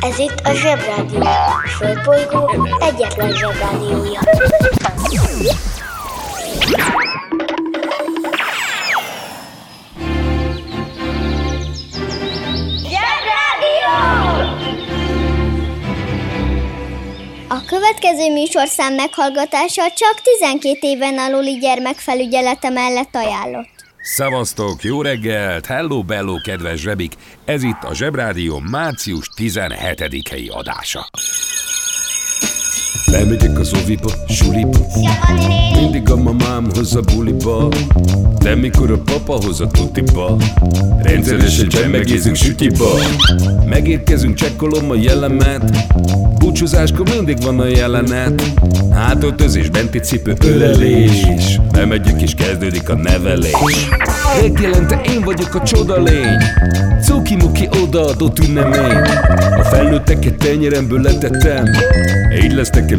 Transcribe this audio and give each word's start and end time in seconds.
Ez 0.00 0.18
itt 0.18 0.40
a 0.44 0.54
Zsebrádió. 0.54 1.20
A 1.20 1.68
Földbolygó 1.68 2.68
egyetlen 2.80 3.32
Zsebrádiója. 3.32 4.20
Zsebrádió! 12.88 13.94
A 17.48 17.64
következő 17.66 18.32
műsorszám 18.32 18.94
meghallgatása 18.94 19.90
csak 19.90 20.20
12 20.40 20.78
éven 20.80 21.18
aluli 21.18 21.58
gyermekfelügyelete 21.58 22.68
mellett 22.68 23.14
ajánlott. 23.14 23.79
Szevasztok, 24.02 24.82
jó 24.82 25.02
reggelt, 25.02 25.66
hello 25.66 26.02
bello, 26.02 26.40
kedves 26.40 26.80
zsebik! 26.80 27.14
Ez 27.44 27.62
itt 27.62 27.82
a 27.82 27.94
Zsebrádió 27.94 28.58
március 28.58 29.30
17-i 29.36 30.50
adása. 30.50 31.10
Lemegyek 33.10 33.58
az 33.58 33.72
oviba, 33.82 34.10
suliba. 34.28 34.78
Mindig 35.74 36.10
a 36.10 36.16
mamám 36.16 36.66
hoz 36.74 36.94
a 36.94 37.00
buliba. 37.00 37.68
De 38.38 38.54
mikor 38.54 38.90
a 38.90 38.98
papa 38.98 39.44
hoz 39.44 39.60
a 39.60 39.66
tutiba 39.66 40.36
Rendszeresen 41.02 41.68
csemmegézünk 41.68 42.36
sütiba. 42.36 42.88
Megérkezünk, 43.68 44.34
csekkolom 44.34 44.90
a 44.90 44.94
jellemet. 44.94 45.86
Búcsúzáskor 46.38 47.08
mindig 47.14 47.42
van 47.42 47.60
a 47.60 47.66
jelenet. 47.66 48.42
Hátöltözés, 48.92 49.68
benti 49.68 49.98
cipő, 49.98 50.34
ölelés. 50.44 51.60
Bemegyünk 51.72 52.22
és 52.22 52.34
kezdődik 52.34 52.88
a 52.88 52.94
nevelés. 52.94 53.88
Reggelente 54.40 55.00
én 55.04 55.20
vagyok 55.20 55.54
a 55.54 55.62
csoda 55.62 56.02
lény. 56.02 56.38
Cuki-muki 57.02 57.68
odaadott 57.82 58.38
ünnemény. 58.38 58.96
A 59.58 59.64
felnőtteket 59.64 60.34
tenyeremből 60.34 61.00
letettem. 61.00 61.64
Így 62.42 62.52
lesz 62.52 62.70
nekem 62.70 62.98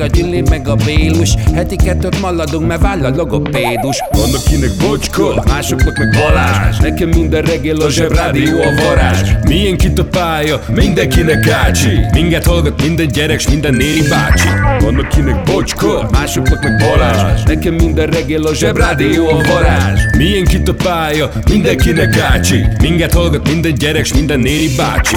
a 0.00 0.06
Gyüli, 0.06 0.42
meg 0.50 0.68
a 0.68 0.74
Bélus. 0.74 1.34
Heti 1.54 1.76
kettőt 1.76 2.20
maladunk, 2.20 2.66
mert 2.66 2.80
váll 2.80 3.04
a 3.04 3.10
logopédus. 3.16 4.02
Van 4.10 4.34
akinek 4.34 4.70
bocska, 4.80 5.42
másoknak 5.46 5.98
meg 5.98 6.10
Balázs. 6.10 6.78
Nekem 6.78 7.08
minden 7.08 7.42
reggel 7.42 7.76
a 7.76 7.90
zsebrádió 7.90 8.60
a 8.60 8.82
varázs. 8.82 9.30
Milyen 9.48 9.76
kit 9.76 9.98
a 9.98 10.04
pálya, 10.04 10.60
mindenkinek 10.74 11.48
ácsi 11.48 12.00
Minket 12.12 12.46
hallgat 12.46 12.82
minden 12.82 13.06
gyerek, 13.06 13.40
s 13.40 13.48
minden 13.48 13.74
néri 13.74 14.02
bácsi. 14.08 14.48
Van 14.80 14.98
akinek 14.98 15.42
bocska, 15.42 16.08
másoknak 16.10 16.62
meg 16.62 16.76
Balázs. 16.76 17.42
Nekem 17.42 17.74
minden 17.74 18.06
reggel 18.06 18.42
a 18.42 18.54
zsebrádió 18.54 19.28
a 19.28 19.40
varázs. 19.52 20.00
Milyen 20.16 20.44
kit 20.44 20.68
a 20.68 20.74
pálya, 20.74 21.30
mindenkinek 21.50 22.18
ácsi 22.18 22.66
Minket 22.80 23.12
hallgat 23.12 23.48
minden 23.48 23.74
gyerek, 23.74 24.04
s 24.04 24.12
minden 24.12 24.40
néri 24.40 24.68
bácsi 24.76 25.16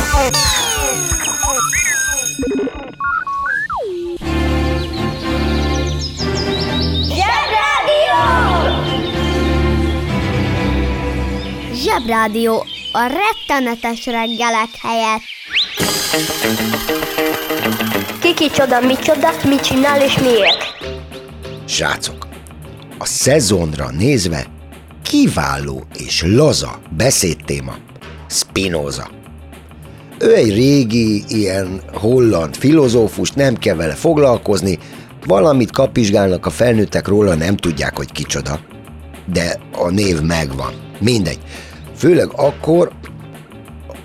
Zsebrádió 11.90 12.66
a 12.92 13.00
rettenetes 13.02 14.06
reggelek 14.06 14.70
helyett. 14.82 15.22
Kiki 18.22 18.50
csoda, 18.50 18.80
mi 18.80 18.96
csoda, 18.96 19.30
mit 19.48 19.62
csinál 19.62 20.02
és 20.02 20.18
miért? 20.18 20.58
Srácok, 21.66 22.28
a 22.98 23.06
szezonra 23.06 23.92
nézve 23.92 24.46
kiváló 25.04 25.84
és 25.98 26.24
laza 26.26 26.80
beszédtéma 26.98 27.76
Spinoza. 28.28 29.10
Ő 30.20 30.36
egy 30.36 30.54
régi, 30.54 31.24
ilyen 31.28 31.82
holland 31.94 32.56
filozófus, 32.56 33.32
nem 33.32 33.56
kell 33.56 33.76
vele 33.76 33.94
foglalkozni, 33.94 34.78
valamit 35.26 35.72
kapizsgálnak 35.72 36.46
a 36.46 36.50
felnőttek 36.50 37.08
róla, 37.08 37.36
nem 37.36 37.56
tudják, 37.56 37.98
hogy 37.98 38.12
kicsoda. 38.12 38.60
De 39.26 39.60
a 39.72 39.90
név 39.90 40.22
megvan. 40.22 40.74
Mindegy. 41.00 41.40
Főleg 42.00 42.30
akkor 42.36 42.92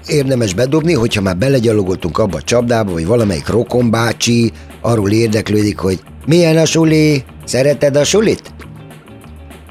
érdemes 0.07 0.55
bedobni, 0.55 0.93
hogyha 0.93 1.21
már 1.21 1.37
belegyalogoltunk 1.37 2.19
abba 2.19 2.37
a 2.37 2.43
csapdába, 2.43 2.93
vagy 2.93 3.07
valamelyik 3.07 3.49
rokonbácsi 3.49 4.53
arról 4.81 5.11
érdeklődik, 5.11 5.79
hogy 5.79 6.01
milyen 6.27 6.57
a 6.57 6.65
suli, 6.65 7.25
szereted 7.45 7.97
a 7.97 8.05
sulit? 8.05 8.55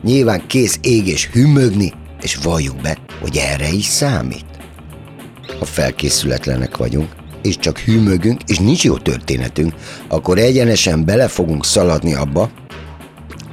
Nyilván 0.01 0.47
kész 0.47 0.79
ég 0.81 1.07
és 1.07 1.27
hümögni, 1.27 1.93
és 2.21 2.35
valljuk 2.35 2.81
be, 2.81 2.97
hogy 3.21 3.37
erre 3.37 3.69
is 3.69 3.85
számít. 3.85 4.45
Ha 5.59 5.65
felkészületlenek 5.65 6.77
vagyunk, 6.77 7.09
és 7.41 7.57
csak 7.57 7.77
hűmögünk, 7.77 8.41
és 8.47 8.57
nincs 8.57 8.83
jó 8.83 8.97
történetünk, 8.97 9.73
akkor 10.07 10.37
egyenesen 10.37 11.05
bele 11.05 11.27
fogunk 11.27 11.65
szaladni 11.65 12.13
abba, 12.13 12.49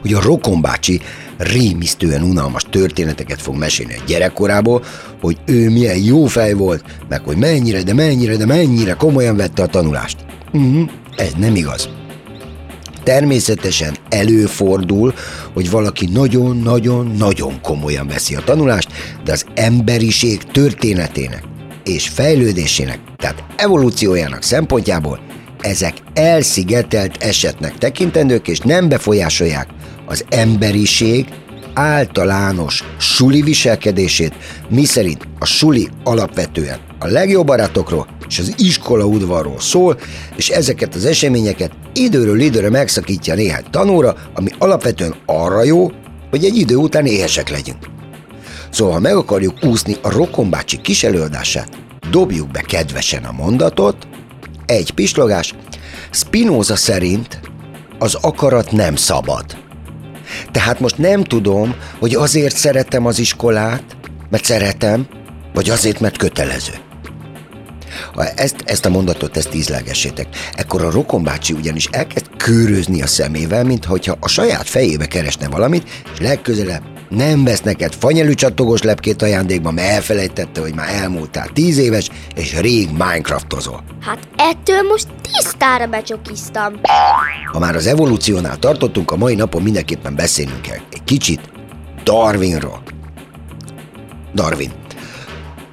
hogy 0.01 0.13
a 0.13 0.23
rokonbácsi 0.23 1.01
rémisztően 1.41 2.23
unalmas 2.23 2.63
történeteket 2.71 3.43
fog 3.43 3.57
mesélni 3.57 3.95
a 3.95 4.03
gyerekkorából, 4.07 4.85
hogy 5.21 5.39
ő 5.47 5.71
milyen 5.71 5.97
jó 5.97 6.27
fej 6.27 6.53
volt, 6.53 6.85
meg 7.09 7.21
hogy 7.21 7.37
mennyire, 7.37 7.83
de 7.83 7.95
mennyire, 7.95 8.37
de 8.37 8.47
mennyire 8.47 8.93
komolyan 8.93 9.37
vette 9.37 9.63
a 9.63 9.67
tanulást. 9.67 10.17
Uh-huh, 10.53 10.91
ez 11.17 11.33
nem 11.39 11.55
igaz. 11.55 11.89
Természetesen 13.03 13.97
előfordul, 14.09 15.15
hogy 15.53 15.71
valaki 15.71 16.09
nagyon-nagyon-nagyon 16.13 17.61
komolyan 17.63 18.07
veszi 18.07 18.35
a 18.35 18.45
tanulást, 18.45 18.89
de 19.25 19.33
az 19.33 19.45
emberiség 19.55 20.43
történetének 20.43 21.43
és 21.85 22.09
fejlődésének, 22.09 22.99
tehát 23.17 23.45
evolúciójának 23.57 24.43
szempontjából 24.43 25.21
ezek 25.61 25.95
elszigetelt 26.15 27.17
esetnek 27.17 27.79
tekintendők, 27.79 28.49
és 28.49 28.59
nem 28.59 28.89
befolyásolják 28.89 29.69
az 30.11 30.25
emberiség 30.29 31.27
általános 31.75 32.85
suli 32.99 33.43
viselkedését, 33.43 34.35
miszerint 34.69 35.29
a 35.39 35.45
suli 35.45 35.89
alapvetően 36.05 36.79
a 36.99 37.07
legjobb 37.07 37.47
barátokról 37.47 38.07
és 38.29 38.39
az 38.39 38.55
iskola 38.57 39.05
udvarról 39.05 39.61
szól, 39.61 39.99
és 40.37 40.49
ezeket 40.49 40.95
az 40.95 41.05
eseményeket 41.05 41.73
időről 41.93 42.41
időre 42.41 42.71
megszakítja 42.71 43.35
néhány 43.35 43.65
tanóra, 43.71 44.17
ami 44.35 44.51
alapvetően 44.59 45.15
arra 45.27 45.63
jó, 45.63 45.91
hogy 46.31 46.45
egy 46.45 46.57
idő 46.57 46.77
után 46.77 47.07
éhesek 47.07 47.49
legyünk. 47.49 47.87
Szóval, 48.71 48.93
ha 48.93 49.01
meg 49.01 49.15
akarjuk 49.15 49.65
úszni 49.65 49.97
a 50.03 50.11
rokonbácsi 50.11 50.81
kis 50.81 51.05
előadását, 51.05 51.79
dobjuk 52.11 52.51
be 52.51 52.61
kedvesen 52.61 53.25
a 53.25 53.33
mondatot, 53.33 53.97
egy 54.67 54.91
pislogás, 54.91 55.55
Spinoza 56.11 56.77
szerint 56.77 57.41
az 57.99 58.15
akarat 58.15 58.73
nem 58.73 58.97
szabad. 58.97 59.45
Tehát 60.51 60.81
most 60.81 60.99
nem 60.99 61.25
tudom, 61.25 61.75
hogy 61.99 62.15
azért 62.15 62.57
szeretem 62.57 63.07
az 63.07 63.19
iskolát, 63.19 63.83
mert 64.31 64.45
szeretem, 64.45 65.07
vagy 65.55 65.71
azért, 65.71 66.01
mert 66.01 66.17
kötelező. 66.17 66.73
Ha 68.15 68.29
ezt, 68.29 68.57
ezt 68.65 68.85
a 68.85 68.91
mondatot, 68.91 69.37
ezt 69.37 69.55
ízlegessétek, 69.55 70.27
ekkor 70.55 70.85
a 70.85 70.91
rokonbácsi 70.91 71.53
ugyanis 71.53 71.89
elkezd 71.91 72.27
körözni 72.37 73.03
a 73.03 73.07
szemével, 73.07 73.65
mintha 73.65 74.17
a 74.21 74.29
saját 74.29 74.69
fejébe 74.69 75.07
keresne 75.07 75.49
valamit, 75.49 75.89
és 76.13 76.19
legközelebb 76.21 76.83
nem 77.11 77.45
vesz 77.45 77.61
neked 77.61 77.95
fanyelű 77.95 78.33
csattogós 78.33 78.83
lepkét 78.83 79.23
ajándékba, 79.23 79.71
mert 79.71 79.89
elfelejtette, 79.89 80.61
hogy 80.61 80.75
már 80.75 80.89
elmúltál 80.89 81.49
tíz 81.53 81.79
éves, 81.79 82.11
és 82.37 82.61
rég 82.61 82.89
Minecraftozol. 82.91 83.83
Hát 84.01 84.29
ettől 84.37 84.83
most 84.83 85.07
tisztára 85.23 85.87
becsokiztam. 85.87 86.81
Ha 87.53 87.59
már 87.59 87.77
az 87.77 87.87
evolúciónál 87.87 88.57
tartottunk, 88.59 89.11
a 89.11 89.17
mai 89.17 89.35
napon 89.35 89.63
mindenképpen 89.63 90.15
beszélnünk 90.15 90.63
kell 90.63 90.79
egy 90.93 91.05
kicsit 91.05 91.41
Darwinról. 92.05 92.83
Darwin. 94.35 94.73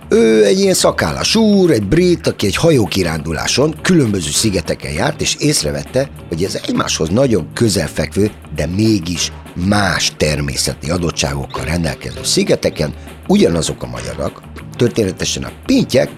Ő 0.09 0.45
egy 0.45 0.59
ilyen 0.59 0.73
szakállas 0.73 1.35
úr, 1.35 1.71
egy 1.71 1.87
brit, 1.87 2.27
aki 2.27 2.45
egy 2.45 2.55
hajókiránduláson 2.55 3.75
különböző 3.81 4.29
szigeteken 4.29 4.91
járt, 4.91 5.21
és 5.21 5.35
észrevette, 5.35 6.09
hogy 6.27 6.43
ez 6.43 6.59
egymáshoz 6.67 7.09
nagyon 7.09 7.47
közelfekvő, 7.53 8.31
de 8.55 8.65
mégis 8.65 9.31
más 9.65 10.11
természeti 10.17 10.89
adottságokkal 10.89 11.65
rendelkező 11.65 12.23
szigeteken 12.23 12.93
ugyanazok 13.27 13.83
a 13.83 13.87
magyarok, 13.87 14.41
történetesen 14.77 15.43
a 15.43 15.51
pintyek, 15.65 16.09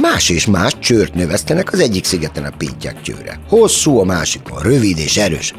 Más 0.00 0.28
és 0.28 0.46
más 0.46 0.78
csőrt 0.78 1.14
növesztenek 1.14 1.72
az 1.72 1.80
egyik 1.80 2.04
szigeten 2.04 2.44
a 2.44 2.56
pintyák 2.56 3.02
csőre. 3.02 3.40
Hosszú, 3.48 3.98
a 3.98 4.04
másikon 4.04 4.62
rövid 4.62 4.98
és 4.98 5.16
erős. 5.16 5.54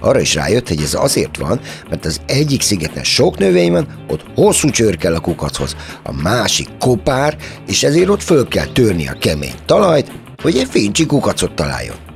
Arra 0.00 0.20
is 0.20 0.34
rájött, 0.34 0.68
hogy 0.68 0.82
ez 0.82 0.94
azért 0.94 1.36
van, 1.36 1.60
mert 1.90 2.04
az 2.04 2.20
egyik 2.26 2.62
szigeten 2.62 3.04
sok 3.04 3.38
növény 3.38 3.72
van, 3.72 4.04
ott 4.08 4.24
hosszú 4.34 4.70
csőr 4.70 4.96
kell 4.96 5.14
a 5.14 5.20
kukachoz, 5.20 5.76
a 6.02 6.12
másik 6.22 6.68
kopár, 6.78 7.36
és 7.66 7.82
ezért 7.82 8.08
ott 8.08 8.22
föl 8.22 8.48
kell 8.48 8.66
törni 8.66 9.08
a 9.08 9.18
kemény 9.18 9.54
talajt, 9.66 10.12
hogy 10.42 10.56
egy 10.56 10.68
fincsi 10.70 11.06
kukacot 11.06 11.54
találjon. 11.54 12.07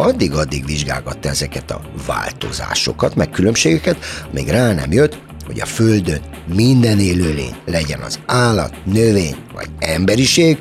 Addig-addig 0.00 0.66
vizsgálgatta 0.66 1.28
ezeket 1.28 1.70
a 1.70 1.80
változásokat, 2.06 3.14
meg 3.14 3.30
különbségeket, 3.30 3.96
amíg 4.30 4.48
rá 4.48 4.72
nem 4.72 4.92
jött, 4.92 5.18
hogy 5.46 5.60
a 5.60 5.66
Földön 5.66 6.20
minden 6.54 6.98
élőlény, 6.98 7.54
legyen 7.66 8.00
az 8.00 8.18
állat, 8.26 8.74
növény 8.84 9.36
vagy 9.54 9.68
emberiség, 9.78 10.58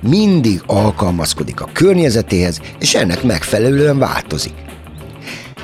mindig 0.00 0.62
alkalmazkodik 0.66 1.60
a 1.60 1.68
környezetéhez, 1.72 2.60
és 2.78 2.94
ennek 2.94 3.22
megfelelően 3.22 3.98
változik. 3.98 4.54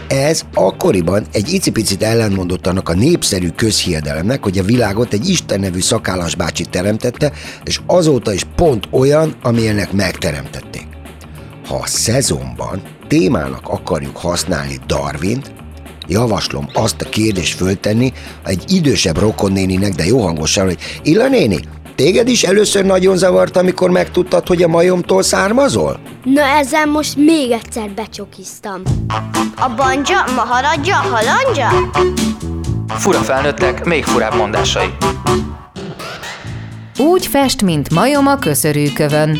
Ez 0.08 0.42
akkoriban 0.54 1.26
egy 1.32 1.52
icipicit 1.52 2.02
ellenmondott 2.02 2.66
annak 2.66 2.88
a 2.88 2.94
népszerű 2.94 3.48
közhiedelemnek, 3.48 4.42
hogy 4.42 4.58
a 4.58 4.62
világot 4.62 5.12
egy 5.12 5.28
Isten 5.28 5.60
nevű 5.60 5.80
szakállas 5.80 6.34
bácsi 6.34 6.64
teremtette, 6.64 7.32
és 7.64 7.80
azóta 7.86 8.32
is 8.32 8.46
pont 8.56 8.88
olyan, 8.90 9.34
amilyennek 9.42 9.92
megteremtették. 9.92 10.86
Ha 11.66 11.76
a 11.76 11.86
szezonban 11.86 12.98
témának 13.10 13.68
akarjuk 13.68 14.16
használni 14.16 14.78
Darwint, 14.86 15.52
javaslom 16.08 16.68
azt 16.72 17.02
a 17.02 17.08
kérdést 17.08 17.56
föltenni 17.56 18.12
egy 18.44 18.64
idősebb 18.68 19.18
rokonnéninek, 19.18 19.92
de 19.94 20.04
jó 20.04 20.20
hangosan, 20.20 20.64
hogy 20.64 20.78
Illa 21.02 21.28
néni, 21.28 21.58
Téged 21.94 22.28
is 22.28 22.42
először 22.42 22.84
nagyon 22.84 23.16
zavart, 23.16 23.56
amikor 23.56 23.90
megtudtad, 23.90 24.46
hogy 24.46 24.62
a 24.62 24.68
majomtól 24.68 25.22
származol? 25.22 26.00
Na 26.24 26.42
ezzel 26.42 26.86
most 26.86 27.16
még 27.16 27.50
egyszer 27.50 27.90
becsokiztam. 27.90 28.82
A 29.56 29.74
banja, 29.76 30.24
maharadja, 30.34 30.94
halandja? 30.94 31.90
Fura 32.88 33.18
felnőttek, 33.18 33.84
még 33.84 34.04
furább 34.04 34.34
mondásai. 34.34 34.88
Úgy 36.98 37.26
fest, 37.26 37.62
mint 37.62 37.94
majom 37.94 38.26
a 38.26 38.36
köszörűkövön. 38.36 39.38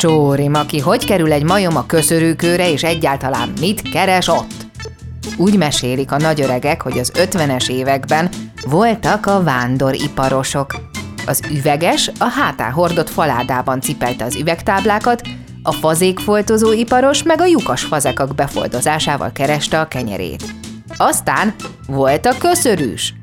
Csóri 0.00 0.48
Maki, 0.48 0.78
hogy 0.78 1.04
kerül 1.04 1.32
egy 1.32 1.42
majom 1.42 1.76
a 1.76 1.86
köszörűkőre, 1.86 2.70
és 2.70 2.82
egyáltalán 2.82 3.52
mit 3.60 3.82
keres 3.82 4.28
ott? 4.28 4.66
Úgy 5.36 5.56
mesélik 5.56 6.12
a 6.12 6.18
nagyöregek, 6.18 6.82
hogy 6.82 6.98
az 6.98 7.12
50-es 7.14 7.70
években 7.70 8.28
voltak 8.64 9.26
a 9.26 9.42
vándoriparosok. 9.42 10.74
Az 11.26 11.42
üveges 11.50 12.10
a 12.18 12.24
hátán 12.24 12.72
hordott 12.72 13.10
faládában 13.10 13.80
cipelte 13.80 14.24
az 14.24 14.36
üvegtáblákat, 14.36 15.22
a 15.62 15.72
fazékfoltozó 15.72 16.72
iparos 16.72 17.22
meg 17.22 17.40
a 17.40 17.46
lyukas 17.46 17.82
fazekak 17.82 18.34
befoldozásával 18.34 19.32
kereste 19.32 19.80
a 19.80 19.88
kenyerét. 19.88 20.44
Aztán 20.96 21.54
volt 21.86 22.26
a 22.26 22.38
köszörűs. 22.38 23.14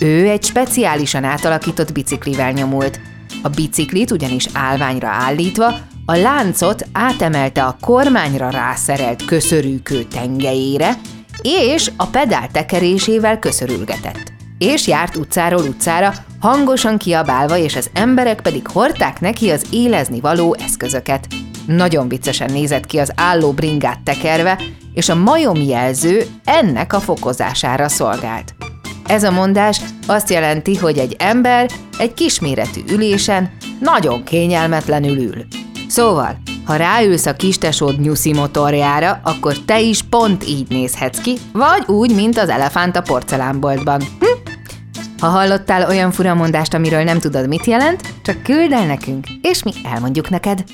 Ő 0.00 0.28
egy 0.28 0.44
speciálisan 0.44 1.24
átalakított 1.24 1.92
biciklivel 1.92 2.52
nyomult. 2.52 3.00
A 3.42 3.48
biciklit 3.48 4.10
ugyanis 4.10 4.46
állványra 4.52 5.08
állítva 5.08 5.90
a 6.06 6.16
láncot 6.16 6.86
átemelte 6.92 7.64
a 7.64 7.76
kormányra 7.80 8.50
rászerelt 8.50 9.24
köszörűkő 9.24 10.02
tengelyére, 10.02 10.96
és 11.42 11.90
a 11.96 12.06
pedál 12.06 12.48
tekerésével 12.52 13.38
köszörülgetett. 13.38 14.32
És 14.58 14.86
járt 14.86 15.16
utcáról 15.16 15.62
utcára, 15.62 16.14
hangosan 16.40 16.98
kiabálva, 16.98 17.56
és 17.56 17.76
az 17.76 17.90
emberek 17.92 18.40
pedig 18.40 18.68
hordták 18.68 19.20
neki 19.20 19.50
az 19.50 19.66
élezni 19.70 20.20
való 20.20 20.56
eszközöket. 20.64 21.26
Nagyon 21.66 22.08
viccesen 22.08 22.52
nézett 22.52 22.86
ki 22.86 22.98
az 22.98 23.12
álló 23.16 23.52
bringát 23.52 24.00
tekerve, 24.04 24.58
és 24.94 25.08
a 25.08 25.14
majomjelző 25.14 26.26
ennek 26.44 26.92
a 26.92 27.00
fokozására 27.00 27.88
szolgált. 27.88 28.54
Ez 29.06 29.22
a 29.22 29.30
mondás 29.30 29.80
azt 30.06 30.30
jelenti, 30.30 30.76
hogy 30.76 30.98
egy 30.98 31.16
ember 31.18 31.70
egy 31.98 32.14
kisméretű 32.14 32.80
ülésen 32.88 33.50
nagyon 33.80 34.24
kényelmetlenül 34.24 35.16
ül. 35.16 35.46
Szóval, 35.92 36.36
ha 36.64 36.76
ráülsz 36.76 37.26
a 37.26 37.32
kistesód 37.32 38.00
nyuszi 38.00 38.32
motorjára, 38.32 39.20
akkor 39.24 39.58
te 39.64 39.80
is 39.80 40.02
pont 40.02 40.48
így 40.48 40.66
nézhetsz 40.68 41.20
ki, 41.20 41.36
vagy 41.52 41.84
úgy, 41.86 42.14
mint 42.14 42.38
az 42.38 42.48
elefánt 42.48 42.96
a 42.96 43.02
porcelánboltban. 43.02 44.00
Hm? 44.00 44.50
Ha 45.18 45.26
hallottál 45.26 45.88
olyan 45.88 46.10
furamondást, 46.10 46.74
amiről 46.74 47.02
nem 47.02 47.18
tudod, 47.18 47.48
mit 47.48 47.64
jelent, 47.64 48.00
csak 48.22 48.42
küld 48.42 48.72
el 48.72 48.86
nekünk, 48.86 49.26
és 49.42 49.62
mi 49.62 49.72
elmondjuk 49.92 50.30
neked. 50.30 50.64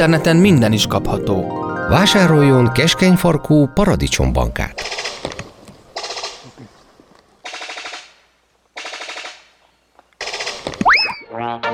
Interneten 0.00 0.36
minden 0.36 0.72
is 0.72 0.86
kapható. 0.86 1.64
Vásároljon 1.88 2.72
keskenyfarkú 2.72 3.66
paradicsombankát. 3.66 4.82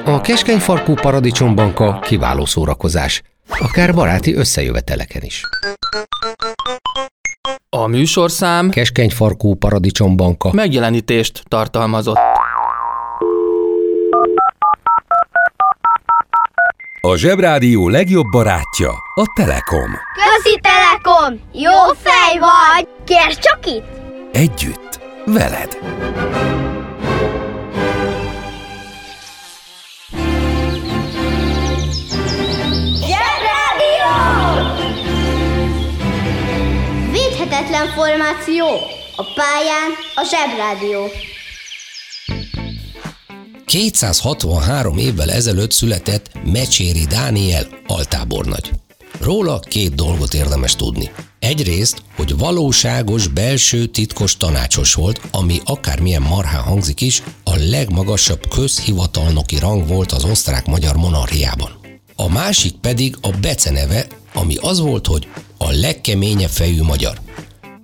A 0.04 0.20
keskenyfarkú 0.20 0.94
paradicsombanka 0.94 1.98
kiváló 1.98 2.44
szórakozás, 2.44 3.22
akár 3.48 3.94
baráti 3.94 4.34
összejöveteleken 4.34 5.22
is. 5.22 5.40
A 7.70 7.86
műsorszám 7.86 8.70
Keskenyfarkú 8.70 9.54
paradicsombanka 9.54 10.50
megjelenítést 10.52 11.42
tartalmazott. 11.48 12.18
A 17.06 17.16
Zsebrádió 17.16 17.88
legjobb 17.88 18.26
barátja 18.30 18.90
a 19.14 19.32
Telekom. 19.34 19.90
Közi 20.14 20.60
Telekom! 20.60 21.40
Jó 21.52 21.72
fej 22.02 22.38
vagy! 22.38 22.88
Kérd 23.04 23.38
csak 23.38 23.66
itt! 23.66 24.00
Együtt, 24.32 25.00
veled. 25.24 25.78
Zsebrádió! 33.06 34.14
Védhetetlen 37.10 37.86
formáció. 37.86 38.66
A 39.16 39.24
pályán 39.34 39.90
a 40.14 40.22
Zsebrádió. 40.24 41.06
263 43.66 44.98
évvel 44.98 45.30
ezelőtt 45.30 45.72
született 45.72 46.30
Mecséri 46.44 47.04
Dániel 47.04 47.66
altábornagy. 47.86 48.70
Róla 49.20 49.58
két 49.58 49.94
dolgot 49.94 50.34
érdemes 50.34 50.76
tudni. 50.76 51.10
Egyrészt, 51.38 52.02
hogy 52.16 52.36
valóságos 52.36 53.26
belső 53.26 53.86
titkos 53.86 54.36
tanácsos 54.36 54.94
volt, 54.94 55.20
ami 55.30 55.60
akármilyen 55.64 56.22
marhán 56.22 56.62
hangzik 56.62 57.00
is, 57.00 57.22
a 57.44 57.56
legmagasabb 57.56 58.48
közhivatalnoki 58.48 59.58
rang 59.58 59.88
volt 59.88 60.12
az 60.12 60.24
osztrák-magyar 60.24 60.96
monarchiában. 60.96 61.70
A 62.16 62.28
másik 62.28 62.74
pedig 62.74 63.16
a 63.20 63.30
beceneve, 63.30 64.06
ami 64.34 64.56
az 64.60 64.80
volt, 64.80 65.06
hogy 65.06 65.28
a 65.58 65.70
legkeményebb 65.70 66.50
fejű 66.50 66.82
magyar. 66.82 67.20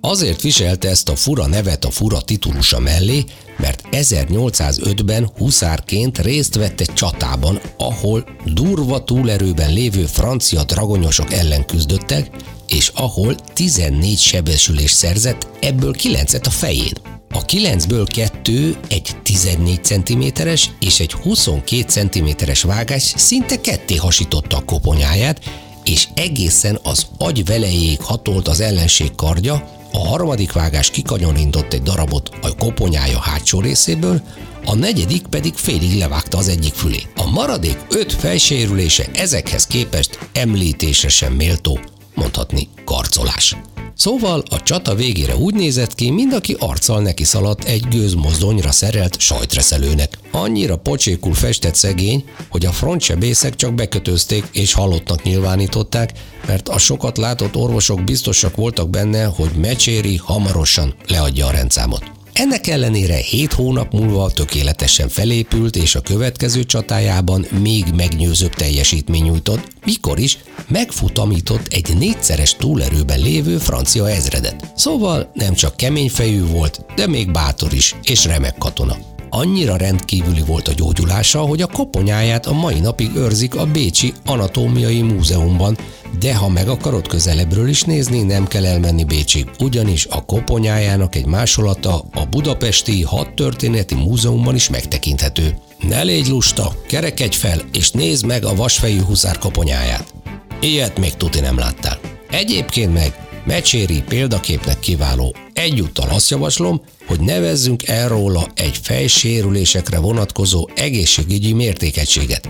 Azért 0.01 0.41
viselte 0.41 0.89
ezt 0.89 1.09
a 1.09 1.15
fura 1.15 1.47
nevet 1.47 1.85
a 1.85 1.91
fura 1.91 2.21
titulusa 2.21 2.79
mellé, 2.79 3.23
mert 3.57 3.83
1805-ben 3.91 5.31
huszárként 5.37 6.17
részt 6.17 6.55
vett 6.55 6.79
egy 6.79 6.93
csatában, 6.93 7.59
ahol 7.77 8.25
durva 8.45 9.03
túlerőben 9.03 9.73
lévő 9.73 10.05
francia 10.05 10.63
dragonyosok 10.63 11.33
ellen 11.33 11.65
küzdöttek, 11.65 12.29
és 12.67 12.91
ahol 12.95 13.35
14 13.53 14.17
sebesülés 14.17 14.91
szerzett, 14.91 15.47
ebből 15.61 15.95
9-et 15.97 16.45
a 16.45 16.49
fején. 16.49 16.93
A 17.29 17.45
9-ből 17.45 18.07
2 18.13 18.77
egy 18.89 19.09
14 19.23 19.83
cm-es 19.83 20.69
és 20.79 20.99
egy 20.99 21.11
22 21.11 21.83
cm-es 21.87 22.61
vágás 22.61 23.13
szinte 23.15 23.61
ketté 23.61 23.95
hasította 23.95 24.57
a 24.57 24.65
koponyáját, 24.65 25.39
és 25.83 26.07
egészen 26.13 26.79
az 26.83 27.05
agy 27.17 27.45
velejéig 27.45 28.01
hatolt 28.01 28.47
az 28.47 28.59
ellenség 28.59 29.15
kardja, 29.15 29.82
a 29.93 30.07
harmadik 30.07 30.51
vágás 30.51 30.89
kikanyarintott 30.89 31.73
egy 31.73 31.81
darabot 31.81 32.29
a 32.41 32.55
koponyája 32.55 33.19
hátsó 33.19 33.59
részéből, 33.59 34.21
a 34.65 34.75
negyedik 34.75 35.27
pedig 35.27 35.53
félig 35.53 35.97
levágta 35.97 36.37
az 36.37 36.47
egyik 36.47 36.73
fülét. 36.73 37.09
A 37.15 37.29
maradék 37.29 37.77
öt 37.89 38.13
fejsérülése 38.13 39.05
ezekhez 39.13 39.67
képest 39.67 40.19
említésre 40.33 41.09
sem 41.09 41.33
méltó, 41.33 41.79
mondhatni 42.13 42.67
karcolás. 42.85 43.55
Szóval 43.95 44.43
a 44.49 44.63
csata 44.63 44.95
végére 44.95 45.35
úgy 45.35 45.53
nézett 45.53 45.95
ki, 45.95 46.09
mind 46.09 46.33
aki 46.33 46.55
arccal 46.59 47.01
neki 47.01 47.23
szaladt 47.23 47.63
egy 47.63 47.87
gőzmozdonyra 47.87 48.71
szerelt 48.71 49.19
sajtreszelőnek. 49.19 50.17
Annyira 50.31 50.77
pocsékul 50.77 51.33
festett 51.33 51.75
szegény, 51.75 52.23
hogy 52.49 52.65
a 52.65 52.71
frontsebészek 52.71 53.55
csak 53.55 53.73
bekötözték 53.73 54.47
és 54.51 54.73
halottnak 54.73 55.23
nyilvánították, 55.23 56.11
mert 56.47 56.69
a 56.69 56.77
sokat 56.77 57.17
látott 57.17 57.55
orvosok 57.55 58.03
biztosak 58.03 58.55
voltak 58.55 58.89
benne, 58.89 59.25
hogy 59.25 59.51
Mecséri 59.51 60.17
hamarosan 60.17 60.95
leadja 61.07 61.45
a 61.45 61.51
rendszámot. 61.51 62.22
Ennek 62.33 62.67
ellenére 62.67 63.15
7 63.15 63.53
hónap 63.53 63.93
múlva 63.93 64.31
tökéletesen 64.31 65.09
felépült, 65.09 65.75
és 65.75 65.95
a 65.95 66.01
következő 66.01 66.63
csatájában 66.63 67.45
még 67.61 67.85
megnyőzőbb 67.95 68.53
teljesítmény 68.53 69.23
nyújtott, 69.23 69.67
mikor 69.85 70.19
is 70.19 70.37
megfutamított 70.67 71.67
egy 71.67 71.97
négyszeres 71.97 72.55
túlerőben 72.55 73.19
lévő 73.19 73.57
francia 73.57 74.09
ezredet. 74.09 74.71
Szóval 74.75 75.31
nem 75.33 75.53
csak 75.53 75.77
kemény 75.77 76.09
fejű 76.09 76.45
volt, 76.45 76.85
de 76.95 77.07
még 77.07 77.31
bátor 77.31 77.73
is, 77.73 77.95
és 78.03 78.25
remek 78.25 78.57
katona 78.57 79.12
annyira 79.33 79.77
rendkívüli 79.77 80.41
volt 80.41 80.67
a 80.67 80.73
gyógyulása, 80.73 81.39
hogy 81.39 81.61
a 81.61 81.67
koponyáját 81.67 82.45
a 82.45 82.53
mai 82.53 82.79
napig 82.79 83.15
őrzik 83.15 83.55
a 83.55 83.65
Bécsi 83.65 84.13
Anatómiai 84.25 85.01
Múzeumban, 85.01 85.77
de 86.19 86.35
ha 86.35 86.49
meg 86.49 86.67
akarod 86.67 87.07
közelebbről 87.07 87.67
is 87.67 87.83
nézni, 87.83 88.21
nem 88.21 88.47
kell 88.47 88.65
elmenni 88.65 89.03
Bécsig, 89.03 89.49
ugyanis 89.59 90.05
a 90.05 90.25
koponyájának 90.25 91.15
egy 91.15 91.25
másolata 91.25 92.05
a 92.13 92.25
Budapesti 92.25 93.01
Hadtörténeti 93.01 93.95
Múzeumban 93.95 94.55
is 94.55 94.69
megtekinthető. 94.69 95.57
Ne 95.87 96.03
légy 96.03 96.27
lusta, 96.27 96.75
kerekedj 96.87 97.37
fel, 97.37 97.61
és 97.73 97.91
nézd 97.91 98.25
meg 98.25 98.45
a 98.45 98.55
vasfejű 98.55 99.01
huszár 99.01 99.37
koponyáját. 99.37 100.13
Ilyet 100.61 100.97
még 100.97 101.13
tuti 101.13 101.39
nem 101.39 101.57
láttál. 101.57 101.99
Egyébként 102.29 102.93
meg 102.93 103.23
Mecséri 103.45 104.01
példaképnek 104.01 104.79
kiváló. 104.79 105.35
Egyúttal 105.53 106.09
azt 106.09 106.29
javaslom, 106.29 106.81
hogy 107.07 107.19
nevezzünk 107.19 107.87
el 107.87 108.07
róla 108.07 108.47
egy 108.55 108.79
fejsérülésekre 108.81 109.99
vonatkozó 109.99 110.69
egészségügyi 110.75 111.53
mértékegységet. 111.53 112.49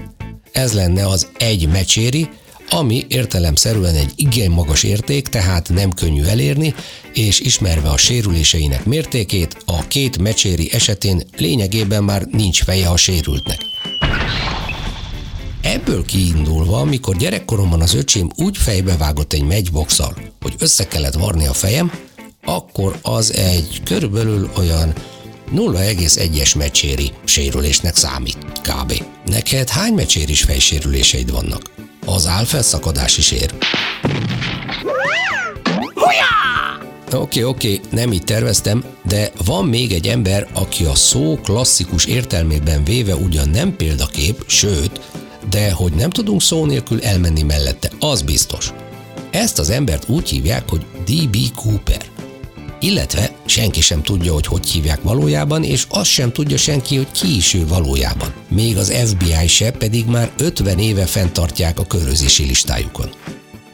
Ez 0.52 0.74
lenne 0.74 1.08
az 1.08 1.28
egy 1.38 1.68
mecséri, 1.68 2.30
ami 2.70 3.06
értelemszerűen 3.08 3.96
egy 3.96 4.12
igen 4.16 4.52
magas 4.52 4.84
érték, 4.84 5.28
tehát 5.28 5.70
nem 5.70 5.92
könnyű 5.92 6.24
elérni, 6.24 6.74
és 7.14 7.40
ismerve 7.40 7.90
a 7.90 7.98
sérüléseinek 7.98 8.86
mértékét, 8.86 9.58
a 9.66 9.88
két 9.88 10.18
mecséri 10.18 10.74
esetén 10.74 11.24
lényegében 11.38 12.04
már 12.04 12.26
nincs 12.32 12.64
feje 12.64 12.88
a 12.90 12.98
sérültnek. 12.98 13.60
Ebből 15.62 16.06
kiindulva, 16.06 16.80
amikor 16.80 17.16
gyerekkoromban 17.16 17.82
az 17.82 17.94
öcsém 17.94 18.30
úgy 18.36 18.58
fejbevágott 18.58 19.34
egy 19.34 19.44
megyboxal, 19.44 20.18
hogy 20.42 20.56
össze 20.60 20.88
kellett 20.88 21.14
varni 21.14 21.48
a 21.48 21.54
fejem, 21.54 21.92
akkor 22.46 23.00
az 23.02 23.34
egy 23.34 23.82
körülbelül 23.84 24.50
olyan 24.58 24.94
0,1-es 25.56 26.58
mecséri 26.58 27.12
sérülésnek 27.24 27.96
számít, 27.96 28.38
kb. 28.62 29.04
Neked 29.26 29.70
hány 29.70 29.94
mecséris 29.94 30.44
fejsérüléseid 30.44 31.32
vannak? 31.32 31.62
Az 32.06 32.28
álfelszakadás 32.28 33.18
is 33.18 33.32
ér. 33.32 33.54
Oké, 37.06 37.16
okay, 37.16 37.44
oké, 37.44 37.74
okay, 37.74 37.90
nem 37.92 38.12
így 38.12 38.24
terveztem, 38.24 38.84
de 39.04 39.32
van 39.46 39.66
még 39.66 39.92
egy 39.92 40.08
ember, 40.08 40.48
aki 40.54 40.84
a 40.84 40.96
szó 40.96 41.40
klasszikus 41.44 42.06
értelmében 42.06 42.84
véve 42.84 43.16
ugyan 43.16 43.50
nem 43.50 43.76
példakép, 43.76 44.44
sőt, 44.48 45.02
de 45.50 45.72
hogy 45.72 45.94
nem 45.94 46.10
tudunk 46.10 46.42
szó 46.42 46.66
nélkül 46.66 47.02
elmenni 47.02 47.42
mellette, 47.42 47.92
az 48.00 48.22
biztos. 48.22 48.74
Ezt 49.32 49.60
az 49.60 49.70
embert 49.70 50.10
úgy 50.10 50.30
hívják, 50.30 50.70
hogy 50.70 50.86
D.B. 51.06 51.38
Cooper. 51.56 52.13
Illetve 52.84 53.36
senki 53.46 53.82
sem 53.82 54.04
tudja, 54.04 54.34
hogy 54.34 54.46
hogy 54.46 54.70
hívják 54.70 55.02
valójában, 55.02 55.64
és 55.64 55.86
azt 55.90 56.10
sem 56.10 56.32
tudja 56.32 56.58
senki, 56.58 56.96
hogy 56.96 57.12
ki 57.12 57.36
is 57.36 57.54
ő 57.54 57.68
valójában. 57.68 58.34
Még 58.50 58.78
az 58.78 58.94
FBI 59.06 59.48
se, 59.48 59.72
pedig 59.72 60.06
már 60.06 60.32
50 60.38 60.80
éve 60.80 61.06
fenntartják 61.06 61.80
a 61.80 61.86
körözési 61.86 62.44
listájukon. 62.44 63.10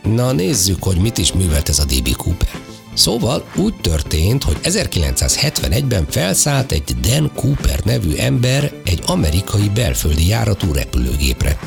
Na 0.03 0.31
nézzük, 0.31 0.83
hogy 0.83 0.97
mit 0.97 1.17
is 1.17 1.33
művelt 1.33 1.69
ez 1.69 1.79
a 1.79 1.85
D.B. 1.85 2.15
Cooper. 2.15 2.49
Szóval 2.93 3.45
úgy 3.55 3.73
történt, 3.81 4.43
hogy 4.43 4.57
1971-ben 4.63 6.05
felszállt 6.09 6.71
egy 6.71 6.95
Dan 7.01 7.31
Cooper 7.35 7.79
nevű 7.83 8.15
ember 8.15 8.73
egy 8.85 9.01
amerikai 9.05 9.69
belföldi 9.73 10.27
járatú 10.27 10.73
repülőgépre. 10.73 11.59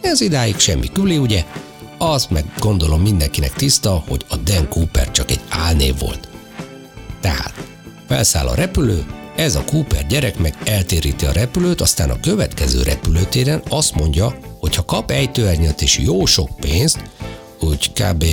Ez 0.00 0.20
idáig 0.20 0.58
semmi 0.58 0.88
küli, 0.92 1.18
ugye? 1.18 1.44
Azt 1.98 2.30
meg 2.30 2.44
gondolom 2.58 3.00
mindenkinek 3.00 3.52
tiszta, 3.52 4.04
hogy 4.08 4.24
a 4.28 4.36
Dan 4.36 4.68
Cooper 4.68 5.10
csak 5.10 5.30
egy 5.30 5.40
álnév 5.48 5.98
volt. 5.98 6.29
Tehát 7.20 7.52
felszáll 8.08 8.46
a 8.46 8.54
repülő, 8.54 9.04
ez 9.36 9.54
a 9.54 9.64
Cooper 9.64 10.06
gyerek 10.06 10.38
meg 10.38 10.56
eltéríti 10.64 11.26
a 11.26 11.32
repülőt, 11.32 11.80
aztán 11.80 12.10
a 12.10 12.20
következő 12.20 12.82
repülőtéren 12.82 13.62
azt 13.68 13.94
mondja, 13.94 14.38
hogy 14.58 14.74
ha 14.74 14.84
kap 14.84 15.10
ejtőernyőt 15.10 15.82
és 15.82 15.98
jó 15.98 16.26
sok 16.26 16.48
pénzt, 16.60 17.02
úgy 17.60 17.92
kb. 17.92 18.24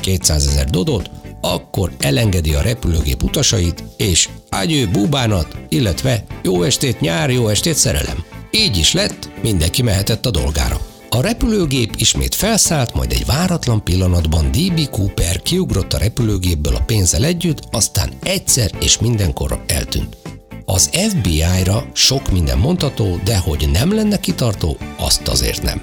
200 0.00 0.46
ezer 0.46 0.70
dodot, 0.70 1.10
akkor 1.40 1.92
elengedi 1.98 2.54
a 2.54 2.60
repülőgép 2.60 3.22
utasait, 3.22 3.84
és 3.96 4.28
ágyő 4.48 4.88
búbánat, 4.88 5.56
illetve 5.68 6.24
jó 6.42 6.62
estét 6.62 7.00
nyár, 7.00 7.30
jó 7.30 7.48
estét 7.48 7.74
szerelem. 7.74 8.24
Így 8.50 8.76
is 8.76 8.92
lett, 8.92 9.30
mindenki 9.42 9.82
mehetett 9.82 10.26
a 10.26 10.30
dolgára. 10.30 10.80
A 11.14 11.20
repülőgép 11.20 11.94
ismét 11.96 12.34
felszállt, 12.34 12.94
majd 12.94 13.12
egy 13.12 13.26
váratlan 13.26 13.84
pillanatban 13.84 14.50
D.B. 14.50 14.88
Cooper 14.90 15.42
kiugrott 15.42 15.92
a 15.92 15.98
repülőgépből 15.98 16.74
a 16.74 16.80
pénzzel 16.80 17.24
együtt, 17.24 17.62
aztán 17.70 18.12
egyszer 18.22 18.70
és 18.80 18.98
mindenkorra 18.98 19.62
eltűnt. 19.66 20.16
Az 20.64 20.90
FBI-ra 21.08 21.86
sok 21.92 22.30
minden 22.30 22.58
mondható, 22.58 23.20
de 23.24 23.38
hogy 23.38 23.68
nem 23.72 23.94
lenne 23.94 24.20
kitartó, 24.20 24.76
azt 24.96 25.28
azért 25.28 25.62
nem. 25.62 25.80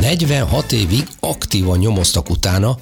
46 0.00 0.72
évig 0.72 1.08
aktívan 1.20 1.78
nyomoztak 1.78 2.30
utána, 2.30 2.78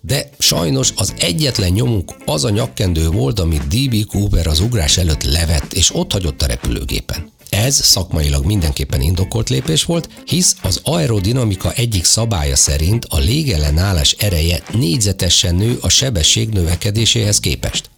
de 0.00 0.28
sajnos 0.38 0.92
az 0.96 1.14
egyetlen 1.18 1.70
nyomuk 1.70 2.16
az 2.24 2.44
a 2.44 2.50
nyakkendő 2.50 3.08
volt, 3.08 3.40
amit 3.40 3.66
D.B. 3.68 4.06
Cooper 4.06 4.46
az 4.46 4.60
ugrás 4.60 4.96
előtt 4.96 5.22
levett 5.22 5.72
és 5.72 5.94
ott 5.94 6.12
hagyott 6.12 6.42
a 6.42 6.46
repülőgépen. 6.46 7.32
Ez 7.54 7.84
szakmailag 7.84 8.44
mindenképpen 8.44 9.00
indokolt 9.00 9.48
lépés 9.48 9.84
volt, 9.84 10.08
hisz 10.26 10.56
az 10.62 10.80
aerodinamika 10.84 11.72
egyik 11.72 12.04
szabálya 12.04 12.56
szerint 12.56 13.04
a 13.08 13.18
légellenállás 13.18 14.16
ereje 14.18 14.62
négyzetesen 14.72 15.54
nő 15.54 15.78
a 15.80 15.88
sebesség 15.88 16.48
növekedéséhez 16.48 17.40
képest. 17.40 17.90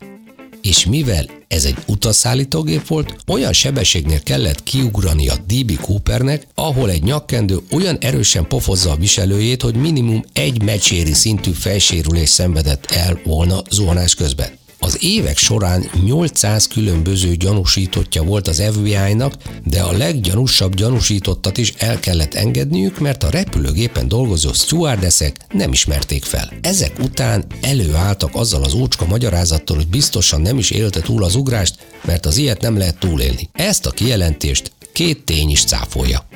És 0.63 0.87
mivel 0.87 1.31
ez 1.49 1.65
egy 1.65 1.77
utasszállítógép 1.87 2.87
volt, 2.87 3.17
olyan 3.27 3.53
sebességnél 3.53 4.23
kellett 4.23 4.63
kiugrani 4.63 5.29
a 5.29 5.37
DB 5.47 5.81
Coopernek, 5.81 6.47
ahol 6.55 6.91
egy 6.91 7.03
nyakkendő 7.03 7.61
olyan 7.71 7.99
erősen 8.01 8.49
pofozza 8.49 8.91
a 8.91 8.97
viselőjét, 8.97 9.63
hogy 9.63 9.75
minimum 9.75 10.25
egy 10.33 10.63
mecséri 10.63 11.13
szintű 11.13 11.51
fejsérülés 11.51 12.29
szenvedett 12.29 12.91
el 12.91 13.21
volna 13.25 13.63
zuhanás 13.71 14.15
közben. 14.15 14.49
Az 14.87 14.99
évek 15.01 15.37
során 15.37 15.91
800 16.05 16.67
különböző 16.67 17.35
gyanúsítottja 17.35 18.23
volt 18.23 18.49
az 18.49 18.63
FBI-nak, 18.73 19.35
de 19.65 19.83
a 19.83 19.93
leggyanúsabb 19.93 20.75
gyanúsítottat 20.75 21.59
is 21.59 21.73
el 21.77 22.01
kellett 22.01 22.35
engedniük, 22.35 22.99
mert 22.99 23.23
a 23.23 23.31
repülőgépen 23.31 24.09
dolgozó 24.09 24.53
stewardessek 24.53 25.37
nem 25.53 25.73
ismerték 25.73 26.25
fel. 26.25 26.53
Ezek 26.61 26.99
után 27.03 27.45
előálltak 27.63 28.35
azzal 28.35 28.63
az 28.63 28.75
ócska 28.75 29.07
magyarázattal, 29.07 29.77
hogy 29.77 29.89
biztosan 29.89 30.41
nem 30.41 30.59
is 30.59 30.71
élte 30.71 31.01
túl 31.01 31.25
az 31.25 31.35
ugrást, 31.35 31.87
mert 32.05 32.27
az 32.27 32.37
ilyet 32.37 32.61
nem 32.61 32.77
lehet 32.79 32.99
túlélni. 32.99 33.49
Ezt 33.53 33.87
a 33.87 33.91
kijelentést 33.91 34.73
két 34.93 35.25
tény 35.25 35.51
is 35.51 35.65
cáfolja. 35.65 36.29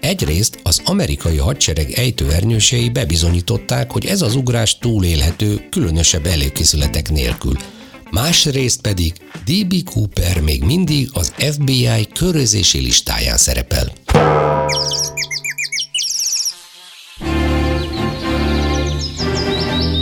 Egyrészt 0.00 0.58
az 0.62 0.80
amerikai 0.84 1.36
hadsereg 1.36 1.90
ejtőernyősei 1.90 2.88
bebizonyították, 2.88 3.90
hogy 3.90 4.06
ez 4.06 4.22
az 4.22 4.34
ugrás 4.34 4.78
túlélhető, 4.78 5.66
különösebb 5.70 6.26
előkészületek 6.26 7.10
nélkül. 7.10 7.56
Másrészt 8.10 8.80
pedig 8.80 9.12
D.B. 9.44 9.74
Cooper 9.92 10.40
még 10.40 10.62
mindig 10.62 11.08
az 11.12 11.32
FBI 11.38 12.08
körözési 12.14 12.78
listáján 12.78 13.36
szerepel. 13.36 13.92